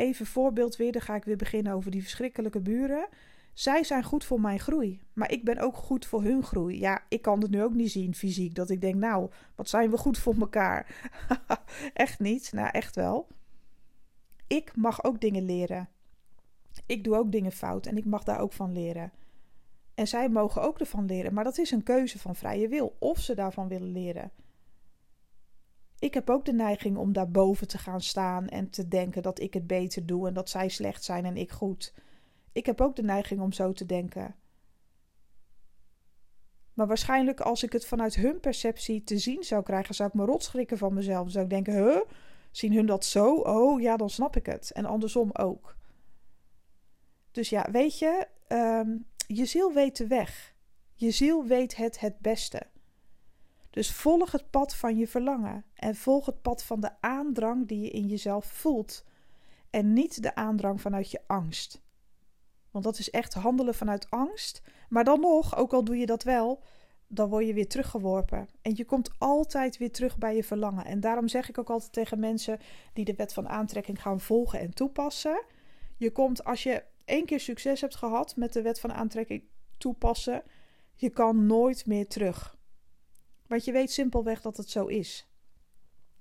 even 0.00 0.26
voorbeeld 0.26 0.76
weer, 0.76 0.92
dan 0.92 1.00
ga 1.00 1.14
ik 1.14 1.24
weer 1.24 1.36
beginnen 1.36 1.72
over 1.72 1.90
die 1.90 2.02
verschrikkelijke 2.02 2.60
buren. 2.60 3.08
Zij 3.52 3.84
zijn 3.84 4.04
goed 4.04 4.24
voor 4.24 4.40
mijn 4.40 4.60
groei, 4.60 5.00
maar 5.12 5.32
ik 5.32 5.44
ben 5.44 5.58
ook 5.58 5.76
goed 5.76 6.06
voor 6.06 6.22
hun 6.22 6.42
groei. 6.42 6.78
Ja, 6.78 7.02
ik 7.08 7.22
kan 7.22 7.40
het 7.40 7.50
nu 7.50 7.62
ook 7.62 7.74
niet 7.74 7.90
zien 7.90 8.14
fysiek, 8.14 8.54
dat 8.54 8.70
ik 8.70 8.80
denk, 8.80 8.94
nou, 8.94 9.30
wat 9.54 9.68
zijn 9.68 9.90
we 9.90 9.96
goed 9.96 10.18
voor 10.18 10.34
elkaar. 10.40 11.10
echt 11.94 12.18
niet, 12.18 12.52
nou 12.52 12.68
echt 12.68 12.94
wel. 12.94 13.26
Ik 14.46 14.76
mag 14.76 15.04
ook 15.04 15.20
dingen 15.20 15.44
leren. 15.44 15.88
Ik 16.86 17.04
doe 17.04 17.16
ook 17.16 17.32
dingen 17.32 17.52
fout 17.52 17.86
en 17.86 17.96
ik 17.96 18.04
mag 18.04 18.22
daar 18.22 18.40
ook 18.40 18.52
van 18.52 18.72
leren. 18.72 19.12
En 19.94 20.06
zij 20.06 20.28
mogen 20.28 20.62
ook 20.62 20.78
ervan 20.78 21.06
leren, 21.06 21.34
maar 21.34 21.44
dat 21.44 21.58
is 21.58 21.70
een 21.70 21.82
keuze 21.82 22.18
van 22.18 22.36
vrije 22.36 22.68
wil, 22.68 22.96
of 22.98 23.18
ze 23.18 23.34
daarvan 23.34 23.68
willen 23.68 23.92
leren. 23.92 24.30
Ik 26.00 26.14
heb 26.14 26.30
ook 26.30 26.44
de 26.44 26.52
neiging 26.52 26.96
om 26.96 27.12
daarboven 27.12 27.68
te 27.68 27.78
gaan 27.78 28.00
staan 28.00 28.48
en 28.48 28.70
te 28.70 28.88
denken 28.88 29.22
dat 29.22 29.40
ik 29.40 29.54
het 29.54 29.66
beter 29.66 30.06
doe 30.06 30.28
en 30.28 30.34
dat 30.34 30.50
zij 30.50 30.68
slecht 30.68 31.04
zijn 31.04 31.24
en 31.24 31.36
ik 31.36 31.50
goed. 31.50 31.94
Ik 32.52 32.66
heb 32.66 32.80
ook 32.80 32.96
de 32.96 33.02
neiging 33.02 33.40
om 33.40 33.52
zo 33.52 33.72
te 33.72 33.86
denken. 33.86 34.34
Maar 36.74 36.86
waarschijnlijk 36.86 37.40
als 37.40 37.62
ik 37.62 37.72
het 37.72 37.86
vanuit 37.86 38.14
hun 38.14 38.40
perceptie 38.40 39.04
te 39.04 39.18
zien 39.18 39.42
zou 39.42 39.62
krijgen, 39.62 39.94
zou 39.94 40.08
ik 40.08 40.14
me 40.14 40.24
rotschrikken 40.24 40.78
van 40.78 40.94
mezelf. 40.94 41.30
Zou 41.30 41.44
ik 41.44 41.50
denken, 41.50 41.74
huh? 41.74 42.00
Zien 42.50 42.72
hun 42.72 42.86
dat 42.86 43.04
zo? 43.04 43.34
Oh 43.34 43.80
ja, 43.80 43.96
dan 43.96 44.10
snap 44.10 44.36
ik 44.36 44.46
het. 44.46 44.72
En 44.72 44.84
andersom 44.84 45.30
ook. 45.32 45.76
Dus 47.30 47.48
ja, 47.48 47.68
weet 47.70 47.98
je, 47.98 48.26
ehm, 48.46 48.96
je 49.26 49.44
ziel 49.44 49.72
weet 49.72 49.96
de 49.96 50.06
weg. 50.06 50.54
Je 50.94 51.10
ziel 51.10 51.44
weet 51.44 51.76
het 51.76 52.00
het 52.00 52.18
beste. 52.18 52.62
Dus 53.70 53.92
volg 53.92 54.32
het 54.32 54.50
pad 54.50 54.74
van 54.74 54.96
je 54.96 55.08
verlangen 55.08 55.64
en 55.74 55.94
volg 55.94 56.26
het 56.26 56.42
pad 56.42 56.64
van 56.64 56.80
de 56.80 56.90
aandrang 57.00 57.68
die 57.68 57.80
je 57.80 57.90
in 57.90 58.06
jezelf 58.06 58.44
voelt. 58.44 59.04
En 59.70 59.92
niet 59.92 60.22
de 60.22 60.34
aandrang 60.34 60.80
vanuit 60.80 61.10
je 61.10 61.20
angst. 61.26 61.82
Want 62.70 62.84
dat 62.84 62.98
is 62.98 63.10
echt 63.10 63.34
handelen 63.34 63.74
vanuit 63.74 64.10
angst. 64.10 64.62
Maar 64.88 65.04
dan 65.04 65.20
nog, 65.20 65.56
ook 65.56 65.72
al 65.72 65.84
doe 65.84 65.96
je 65.96 66.06
dat 66.06 66.22
wel, 66.22 66.62
dan 67.06 67.28
word 67.28 67.46
je 67.46 67.54
weer 67.54 67.68
teruggeworpen. 67.68 68.48
En 68.62 68.72
je 68.76 68.84
komt 68.84 69.10
altijd 69.18 69.78
weer 69.78 69.92
terug 69.92 70.18
bij 70.18 70.36
je 70.36 70.44
verlangen. 70.44 70.84
En 70.84 71.00
daarom 71.00 71.28
zeg 71.28 71.48
ik 71.48 71.58
ook 71.58 71.70
altijd 71.70 71.92
tegen 71.92 72.18
mensen 72.18 72.58
die 72.92 73.04
de 73.04 73.14
wet 73.14 73.32
van 73.32 73.48
aantrekking 73.48 74.02
gaan 74.02 74.20
volgen 74.20 74.60
en 74.60 74.74
toepassen. 74.74 75.44
Je 75.96 76.10
komt 76.10 76.44
als 76.44 76.62
je 76.62 76.84
één 77.04 77.26
keer 77.26 77.40
succes 77.40 77.80
hebt 77.80 77.96
gehad 77.96 78.36
met 78.36 78.52
de 78.52 78.62
wet 78.62 78.80
van 78.80 78.92
aantrekking 78.92 79.42
toepassen, 79.78 80.42
je 80.94 81.10
kan 81.10 81.46
nooit 81.46 81.86
meer 81.86 82.08
terug. 82.08 82.58
Want 83.50 83.64
je 83.64 83.72
weet 83.72 83.90
simpelweg 83.90 84.40
dat 84.40 84.56
het 84.56 84.70
zo 84.70 84.86
is. 84.86 85.28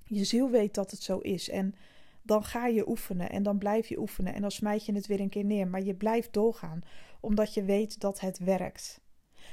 Je 0.03 0.23
ziel 0.23 0.49
weet 0.49 0.73
dat 0.73 0.91
het 0.91 1.03
zo 1.03 1.17
is. 1.17 1.49
En 1.49 1.75
dan 2.21 2.43
ga 2.43 2.67
je 2.67 2.89
oefenen 2.89 3.29
en 3.29 3.43
dan 3.43 3.57
blijf 3.57 3.87
je 3.87 3.99
oefenen 3.99 4.33
en 4.33 4.41
dan 4.41 4.51
smijt 4.51 4.85
je 4.85 4.93
het 4.93 5.07
weer 5.07 5.19
een 5.19 5.29
keer 5.29 5.45
neer. 5.45 5.67
Maar 5.67 5.83
je 5.83 5.95
blijft 5.95 6.33
doorgaan, 6.33 6.81
omdat 7.19 7.53
je 7.53 7.63
weet 7.63 7.99
dat 7.99 8.19
het 8.19 8.37
werkt. 8.37 9.01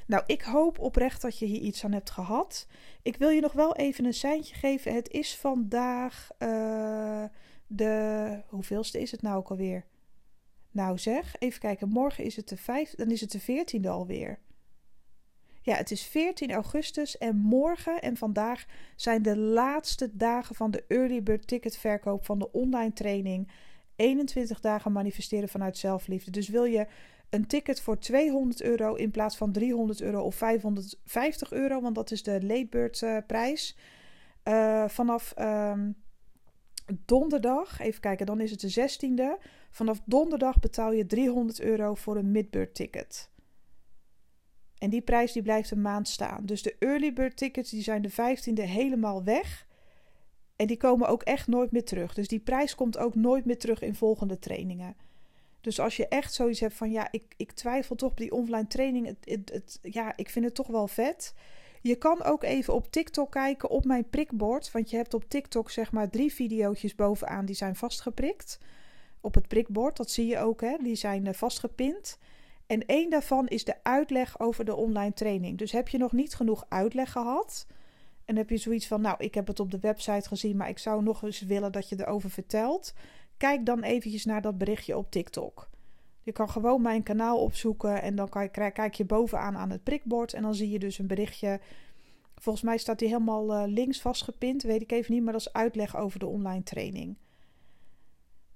Nou, 0.07 0.23
ik 0.27 0.43
hoop 0.43 0.79
oprecht 0.79 1.23
dat 1.23 1.39
je 1.39 1.47
hier 1.47 1.61
iets 1.61 1.85
aan 1.85 1.93
hebt 1.93 2.11
gehad. 2.11 2.67
Ik 3.03 3.17
wil 3.17 3.29
je 3.29 3.41
nog 3.41 3.53
wel 3.53 3.77
even 3.77 4.05
een 4.05 4.15
seintje 4.15 4.55
geven. 4.55 4.95
Het 4.95 5.11
is 5.11 5.37
vandaag 5.37 6.29
uh, 6.39 7.25
de. 7.67 8.43
Hoeveelste 8.47 9.01
is 9.01 9.11
het 9.11 9.23
nou 9.23 9.37
ook 9.37 9.51
alweer? 9.51 9.87
Nou 10.71 10.99
zeg, 10.99 11.37
even 11.39 11.61
kijken. 11.61 11.89
Morgen 11.89 12.25
is 12.25 12.37
het 12.37 12.49
de 12.49 12.57
vijf, 12.57 12.95
dan 12.95 13.11
is 13.11 13.21
het 13.21 13.31
de 13.31 13.41
veertiende 13.41 13.89
alweer. 13.89 14.39
Ja, 15.67 15.75
het 15.75 15.91
is 15.91 16.03
14 16.03 16.53
augustus 16.53 17.19
en 17.19 17.37
morgen 17.37 18.03
en 18.03 18.17
vandaag 18.17 18.65
zijn 18.97 19.23
de 19.23 19.37
laatste 19.37 20.17
dagen 20.17 20.55
van 20.55 20.71
de 20.71 20.85
early 20.89 21.23
bird 21.23 21.47
ticket 21.47 21.77
verkoop 21.77 22.25
van 22.25 22.39
de 22.39 22.53
online 22.53 22.93
training 22.93 23.51
21 23.97 24.61
dagen 24.61 24.93
manifesteren 24.93 25.49
vanuit 25.49 25.79
zelfliefde. 25.79 26.31
Dus 26.31 26.49
wil 26.49 26.65
je 26.65 26.87
een 27.31 27.47
ticket 27.47 27.81
voor 27.81 27.99
200 27.99 28.63
euro 28.63 28.95
in 28.95 29.11
plaats 29.11 29.37
van 29.37 29.53
300 29.53 30.01
euro 30.01 30.23
of 30.23 30.35
550 30.35 31.53
euro, 31.53 31.81
want 31.81 31.95
dat 31.95 32.11
is 32.11 32.23
de 32.23 32.45
late 32.45 32.67
bird 32.71 33.03
uh, 33.03 33.19
prijs. 33.27 33.77
Uh, 34.45 34.89
vanaf 34.89 35.35
um, 35.39 35.97
donderdag, 37.05 37.81
even 37.81 38.01
kijken, 38.01 38.27
dan 38.27 38.41
is 38.41 38.51
het 38.51 38.61
de 38.61 38.89
16e. 38.91 39.45
Vanaf 39.71 40.01
donderdag 40.05 40.59
betaal 40.59 40.93
je 40.93 41.07
300 41.07 41.61
euro 41.61 41.95
voor 41.95 42.17
een 42.17 42.31
midbird 42.31 42.75
ticket. 42.75 43.31
En 44.79 44.91
die 44.91 45.01
prijs 45.01 45.33
die 45.33 45.43
blijft 45.43 45.71
een 45.71 45.81
maand 45.81 46.09
staan. 46.09 46.47
Dus 46.47 46.63
de 46.63 46.77
early 46.79 47.13
bird 47.13 47.37
tickets 47.37 47.71
die 47.71 47.83
zijn 47.83 48.03
de 48.03 48.11
15e 48.11 48.63
helemaal 48.63 49.25
weg. 49.25 49.67
En 50.57 50.67
die 50.67 50.77
komen 50.77 51.09
ook 51.09 51.23
echt 51.23 51.47
nooit 51.47 51.73
meer 51.73 51.85
terug. 51.85 52.15
Dus 52.15 52.29
die 52.29 52.41
prijs 52.41 52.75
komt 52.75 52.99
ook 52.99 53.15
nooit 53.15 53.45
meer 53.45 53.59
terug 53.59 53.81
in 53.81 53.95
volgende 53.95 54.39
trainingen. 54.39 54.97
Dus 55.61 55.81
als 55.81 55.97
je 55.97 56.09
echt 56.09 56.35
zoiets 56.35 56.61
hebt 56.61 56.75
van 56.75 56.91
ja, 56.91 57.09
ik, 57.11 57.35
ik 57.37 57.53
twijfel 57.53 57.97
toch 57.97 58.11
op 58.11 58.17
die 58.17 58.33
online 58.33 58.67
training. 58.67 59.07
Het, 59.07 59.51
het, 59.53 59.79
ja, 59.83 60.17
ik 60.17 60.31
vind 60.31 60.45
het 60.45 60.55
toch 60.55 60.67
wel 60.67 60.89
vet. 60.89 61.35
Je 61.83 61.97
kan 61.97 62.23
ook 62.23 62.43
even 62.43 62.75
op 62.75 62.93
TikTok 62.93 63.31
kijken 63.31 63.71
op 63.71 63.85
mijn 63.85 64.09
prikbord. 64.09 64.71
Want 64.71 64.91
je 64.91 64.97
hebt 64.97 65.15
op 65.15 65.25
TikTok 65.29 65.71
zeg 65.71 65.93
maar 65.93 66.11
drie 66.11 66.33
video's 66.33 66.95
bovenaan 66.95 67.45
die 67.45 67.55
zijn 67.55 67.77
vastgeprikt. 67.77 68.59
Op 69.21 69.35
het 69.35 69.49
prikbord, 69.49 69.97
dat 69.97 70.11
zie 70.11 70.27
je 70.27 70.39
ook 70.39 70.61
hè. 70.61 70.77
Die 70.83 70.95
zijn 70.95 71.27
eh, 71.27 71.35
vastgepind. 71.35 72.19
En 72.67 72.87
één 72.87 73.11
daarvan 73.11 73.47
is 73.49 73.65
de 73.65 73.75
uitleg 73.83 74.41
over 74.41 74.65
de 74.65 74.77
online 74.77 75.13
training. 75.13 75.59
Dus 75.59 75.73
heb 75.73 75.89
je 75.89 75.99
nog 75.99 76.13
niet 76.13 76.35
genoeg 76.35 76.65
uitleg 76.69 77.13
gehad? 77.13 77.67
En 78.25 78.37
heb 78.37 78.51
je 78.51 78.57
zoiets 78.57 78.87
van, 78.87 79.01
nou, 79.01 79.17
ik 79.19 79.35
heb 79.35 79.47
het 79.47 79.61
op 79.61 79.71
de 79.71 79.81
website 79.81 80.29
gezien, 80.29 80.57
maar 80.57 80.69
ik 80.69 80.79
zou 80.79 81.03
nog 81.03 81.23
eens 81.23 81.41
willen 81.41 81.73
dat 81.73 81.89
je 81.89 82.01
erover 82.01 82.31
vertelt. 82.31 82.95
Kijk 83.37 83.67
dan 83.67 83.83
eventjes 83.83 84.25
naar 84.25 84.43
dat 84.43 84.59
berichtje 84.59 84.97
op 84.97 85.11
TikTok. 85.11 85.69
Je 86.23 86.33
kan 86.33 86.51
gewoon 86.51 86.83
mijn 86.83 87.03
kanaal 87.03 87.39
opzoeken 87.39 88.03
en 88.03 88.17
dan 88.17 88.29
kan 88.29 88.43
je, 88.43 88.49
kijk 88.49 88.95
je 88.95 89.05
bovenaan 89.05 89.57
aan 89.57 89.71
het 89.71 89.83
prikbord 89.83 90.33
en 90.33 90.43
dan 90.43 90.55
zie 90.55 90.71
je 90.71 90.79
dus 90.79 90.99
een 90.99 91.07
berichtje. 91.07 91.61
Volgens 92.35 92.65
mij 92.65 92.79
staat 92.79 92.99
die 92.99 93.09
helemaal 93.09 93.53
uh, 93.53 93.73
links 93.73 94.01
vastgepind, 94.01 94.63
weet 94.63 94.83
ik 94.83 94.93
even 94.93 95.15
niet, 95.15 95.23
maar 95.23 95.33
dat 95.33 95.41
is 95.41 95.53
uitleg 95.53 95.97
over 95.97 96.19
de 96.19 96.27
online 96.27 96.63
training. 96.63 97.17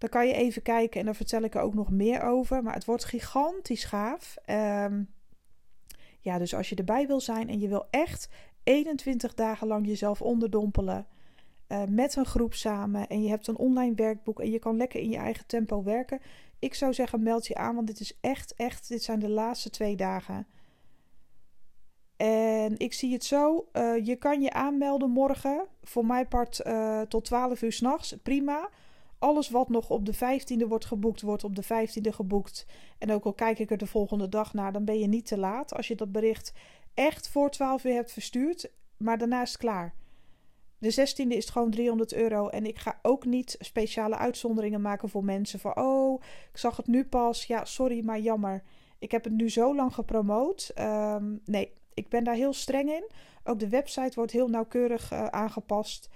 Dan 0.01 0.09
kan 0.09 0.27
je 0.27 0.35
even 0.35 0.63
kijken 0.63 1.01
en 1.01 1.07
dan 1.07 1.15
vertel 1.15 1.43
ik 1.43 1.55
er 1.55 1.61
ook 1.61 1.75
nog 1.75 1.91
meer 1.91 2.23
over. 2.23 2.63
Maar 2.63 2.75
het 2.75 2.85
wordt 2.85 3.05
gigantisch 3.05 3.85
gaaf. 3.85 4.37
Ehm, 4.45 5.03
ja, 6.21 6.39
dus 6.39 6.55
als 6.55 6.69
je 6.69 6.75
erbij 6.75 7.07
wil 7.07 7.21
zijn 7.21 7.49
en 7.49 7.61
je 7.61 7.69
wil 7.69 7.87
echt 7.91 8.29
21 8.63 9.35
dagen 9.35 9.67
lang 9.67 9.87
jezelf 9.87 10.23
onderdompelen. 10.23 11.07
Uh, 11.69 11.83
met 11.89 12.17
een 12.17 12.27
groep 12.27 12.55
samen. 12.55 13.07
En 13.07 13.23
je 13.23 13.29
hebt 13.29 13.47
een 13.47 13.57
online 13.57 13.95
werkboek. 13.95 14.41
En 14.41 14.51
je 14.51 14.59
kan 14.59 14.77
lekker 14.77 15.01
in 15.01 15.11
je 15.11 15.17
eigen 15.17 15.47
tempo 15.47 15.83
werken. 15.83 16.21
Ik 16.59 16.75
zou 16.75 16.95
zeggen, 16.95 17.23
meld 17.23 17.47
je 17.47 17.55
aan. 17.55 17.75
Want 17.75 17.87
dit 17.87 18.01
is 18.01 18.19
echt, 18.21 18.55
echt. 18.55 18.89
Dit 18.89 19.03
zijn 19.03 19.19
de 19.19 19.29
laatste 19.29 19.71
twee 19.71 19.97
dagen. 19.97 20.47
En 22.17 22.79
ik 22.79 22.93
zie 22.93 23.13
het 23.13 23.25
zo. 23.25 23.69
Uh, 23.73 24.07
je 24.07 24.17
kan 24.17 24.43
je 24.43 24.53
aanmelden 24.53 25.11
morgen. 25.11 25.67
Voor 25.83 26.07
mijn 26.07 26.29
part 26.29 26.61
uh, 26.67 27.01
tot 27.01 27.25
12 27.25 27.63
uur 27.63 27.73
s'nachts. 27.73 28.17
Prima. 28.23 28.69
Alles 29.21 29.51
wat 29.51 29.69
nog 29.69 29.91
op 29.91 30.07
de 30.07 30.15
15e 30.15 30.69
wordt 30.69 30.85
geboekt, 30.85 31.21
wordt 31.21 31.45
op 31.45 31.57
de 31.57 31.65
15e 31.65 32.15
geboekt. 32.15 32.67
En 32.99 33.13
ook 33.13 33.25
al 33.25 33.33
kijk 33.33 33.59
ik 33.59 33.71
er 33.71 33.79
de 33.79 33.87
volgende 33.87 34.29
dag 34.29 34.55
naar, 34.55 34.73
dan 34.73 34.85
ben 34.85 34.99
je 34.99 35.07
niet 35.07 35.27
te 35.27 35.39
laat. 35.39 35.75
Als 35.75 35.89
je 35.89 35.97
dat 35.97 36.13
bericht 36.13 36.53
echt 36.95 37.29
voor 37.29 37.51
12 37.51 37.85
uur 37.85 37.95
hebt 37.95 38.13
verstuurd. 38.13 38.71
Maar 38.97 39.19
daarna 39.19 39.43
is 39.43 39.57
klaar. 39.57 39.95
De 40.79 40.93
16e 40.93 41.29
is 41.29 41.49
gewoon 41.49 41.71
300 41.71 42.15
euro. 42.15 42.49
En 42.49 42.67
ik 42.67 42.79
ga 42.79 42.99
ook 43.03 43.25
niet 43.25 43.57
speciale 43.59 44.17
uitzonderingen 44.17 44.81
maken 44.81 45.09
voor 45.09 45.25
mensen. 45.25 45.59
Van 45.59 45.77
oh, 45.77 46.23
ik 46.53 46.59
zag 46.59 46.77
het 46.77 46.87
nu 46.87 47.05
pas. 47.05 47.45
Ja, 47.45 47.65
sorry, 47.65 48.05
maar 48.05 48.21
jammer. 48.21 48.63
Ik 48.99 49.11
heb 49.11 49.25
het 49.25 49.33
nu 49.33 49.51
zo 49.51 49.75
lang 49.75 49.95
gepromoot. 49.95 50.73
Um, 50.79 51.41
nee, 51.45 51.73
ik 51.95 52.09
ben 52.09 52.25
daar 52.25 52.35
heel 52.35 52.53
streng 52.53 52.91
in. 52.91 53.11
Ook 53.45 53.59
de 53.59 53.69
website 53.69 54.15
wordt 54.15 54.33
heel 54.33 54.49
nauwkeurig 54.49 55.13
uh, 55.13 55.27
aangepast. 55.27 56.09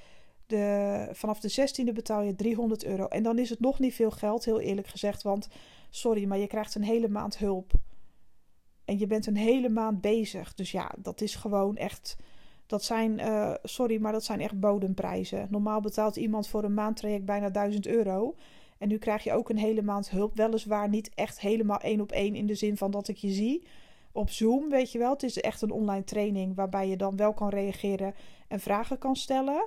De, 0.47 1.09
vanaf 1.13 1.41
de 1.41 1.51
16e 1.51 1.93
betaal 1.93 2.23
je 2.23 2.35
300 2.35 2.85
euro. 2.85 3.07
En 3.07 3.23
dan 3.23 3.39
is 3.39 3.51
het 3.51 3.61
nog 3.61 3.79
niet 3.79 3.95
veel 3.95 4.11
geld, 4.11 4.45
heel 4.45 4.61
eerlijk 4.61 4.87
gezegd. 4.87 5.23
Want 5.23 5.49
sorry, 5.91 6.25
maar 6.25 6.39
je 6.39 6.47
krijgt 6.47 6.75
een 6.75 6.85
hele 6.85 7.09
maand 7.09 7.39
hulp. 7.39 7.73
En 8.85 8.99
je 8.99 9.07
bent 9.07 9.27
een 9.27 9.37
hele 9.37 9.69
maand 9.69 10.01
bezig. 10.01 10.55
Dus 10.55 10.71
ja, 10.71 10.93
dat 10.99 11.21
is 11.21 11.35
gewoon 11.35 11.77
echt. 11.77 12.17
Dat 12.67 12.85
zijn, 12.85 13.19
uh, 13.19 13.55
sorry, 13.63 14.01
maar 14.01 14.13
dat 14.13 14.25
zijn 14.25 14.41
echt 14.41 14.61
bodemprijzen. 14.61 15.47
Normaal 15.51 15.81
betaalt 15.81 16.17
iemand 16.17 16.49
voor 16.49 16.65
een 16.65 16.75
maandtraject 16.75 17.25
bijna 17.25 17.51
1000 17.51 17.87
euro. 17.87 18.35
En 18.79 18.89
nu 18.89 18.99
krijg 18.99 19.25
je 19.25 19.33
ook 19.33 19.49
een 19.49 19.59
hele 19.59 19.83
maand 19.83 20.11
hulp. 20.11 20.37
Weliswaar 20.37 20.89
niet 20.89 21.11
echt 21.15 21.41
helemaal 21.41 21.81
één 21.81 22.01
op 22.01 22.13
één 22.13 22.35
in 22.35 22.47
de 22.47 22.55
zin 22.55 22.77
van 22.77 22.91
dat 22.91 23.09
ik 23.09 23.17
je 23.17 23.31
zie 23.31 23.67
op 24.15 24.31
Zoom, 24.31 24.69
weet 24.69 24.93
je 24.93 24.99
wel. 24.99 25.13
Het 25.13 25.23
is 25.23 25.41
echt 25.41 25.63
een 25.63 25.71
online 25.71 26.05
training 26.05 26.55
waarbij 26.55 26.89
je 26.89 26.97
dan 26.97 27.17
wel 27.17 27.33
kan 27.33 27.49
reageren 27.49 28.15
en 28.49 28.61
vragen 28.61 28.99
kan 28.99 29.17
stellen. 29.17 29.67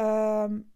Um, 0.00 0.70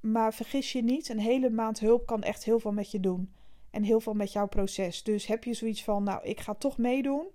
maar 0.00 0.34
vergis 0.34 0.72
je 0.72 0.82
niet, 0.82 1.08
een 1.08 1.18
hele 1.18 1.50
maand 1.50 1.80
hulp 1.80 2.06
kan 2.06 2.22
echt 2.22 2.44
heel 2.44 2.58
veel 2.58 2.72
met 2.72 2.90
je 2.90 3.00
doen. 3.00 3.32
En 3.70 3.82
heel 3.82 4.00
veel 4.00 4.14
met 4.14 4.32
jouw 4.32 4.46
proces. 4.46 5.02
Dus 5.02 5.26
heb 5.26 5.44
je 5.44 5.54
zoiets 5.54 5.84
van, 5.84 6.02
nou, 6.02 6.22
ik 6.22 6.40
ga 6.40 6.54
toch 6.54 6.78
meedoen. 6.78 7.28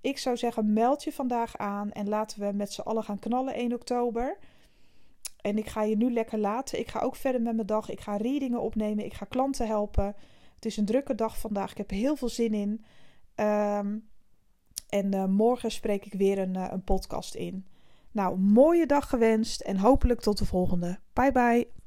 Ik 0.00 0.18
zou 0.18 0.36
zeggen, 0.36 0.72
meld 0.72 1.04
je 1.04 1.12
vandaag 1.12 1.56
aan 1.56 1.92
en 1.92 2.08
laten 2.08 2.40
we 2.40 2.52
met 2.52 2.72
z'n 2.72 2.80
allen 2.80 3.04
gaan 3.04 3.18
knallen 3.18 3.54
1 3.54 3.72
oktober. 3.72 4.38
En 5.40 5.58
ik 5.58 5.68
ga 5.68 5.82
je 5.82 5.96
nu 5.96 6.12
lekker 6.12 6.38
laten. 6.38 6.78
Ik 6.78 6.88
ga 6.88 7.00
ook 7.00 7.16
verder 7.16 7.42
met 7.42 7.54
mijn 7.54 7.66
dag. 7.66 7.90
Ik 7.90 8.00
ga 8.00 8.16
readingen 8.16 8.60
opnemen. 8.60 9.04
Ik 9.04 9.14
ga 9.14 9.24
klanten 9.24 9.66
helpen. 9.66 10.14
Het 10.54 10.64
is 10.66 10.76
een 10.76 10.84
drukke 10.84 11.14
dag 11.14 11.38
vandaag. 11.38 11.70
Ik 11.70 11.76
heb 11.76 11.90
heel 11.90 12.16
veel 12.16 12.28
zin 12.28 12.54
in. 12.54 12.84
Um, 13.44 14.08
en 14.88 15.14
uh, 15.14 15.24
morgen 15.24 15.70
spreek 15.70 16.04
ik 16.04 16.12
weer 16.12 16.38
een, 16.38 16.54
uh, 16.54 16.66
een 16.70 16.84
podcast 16.84 17.34
in. 17.34 17.66
Nou, 18.12 18.38
mooie 18.38 18.86
dag 18.86 19.08
gewenst 19.08 19.60
en 19.60 19.78
hopelijk 19.78 20.20
tot 20.20 20.38
de 20.38 20.46
volgende. 20.46 20.98
Bye 21.12 21.32
bye. 21.32 21.79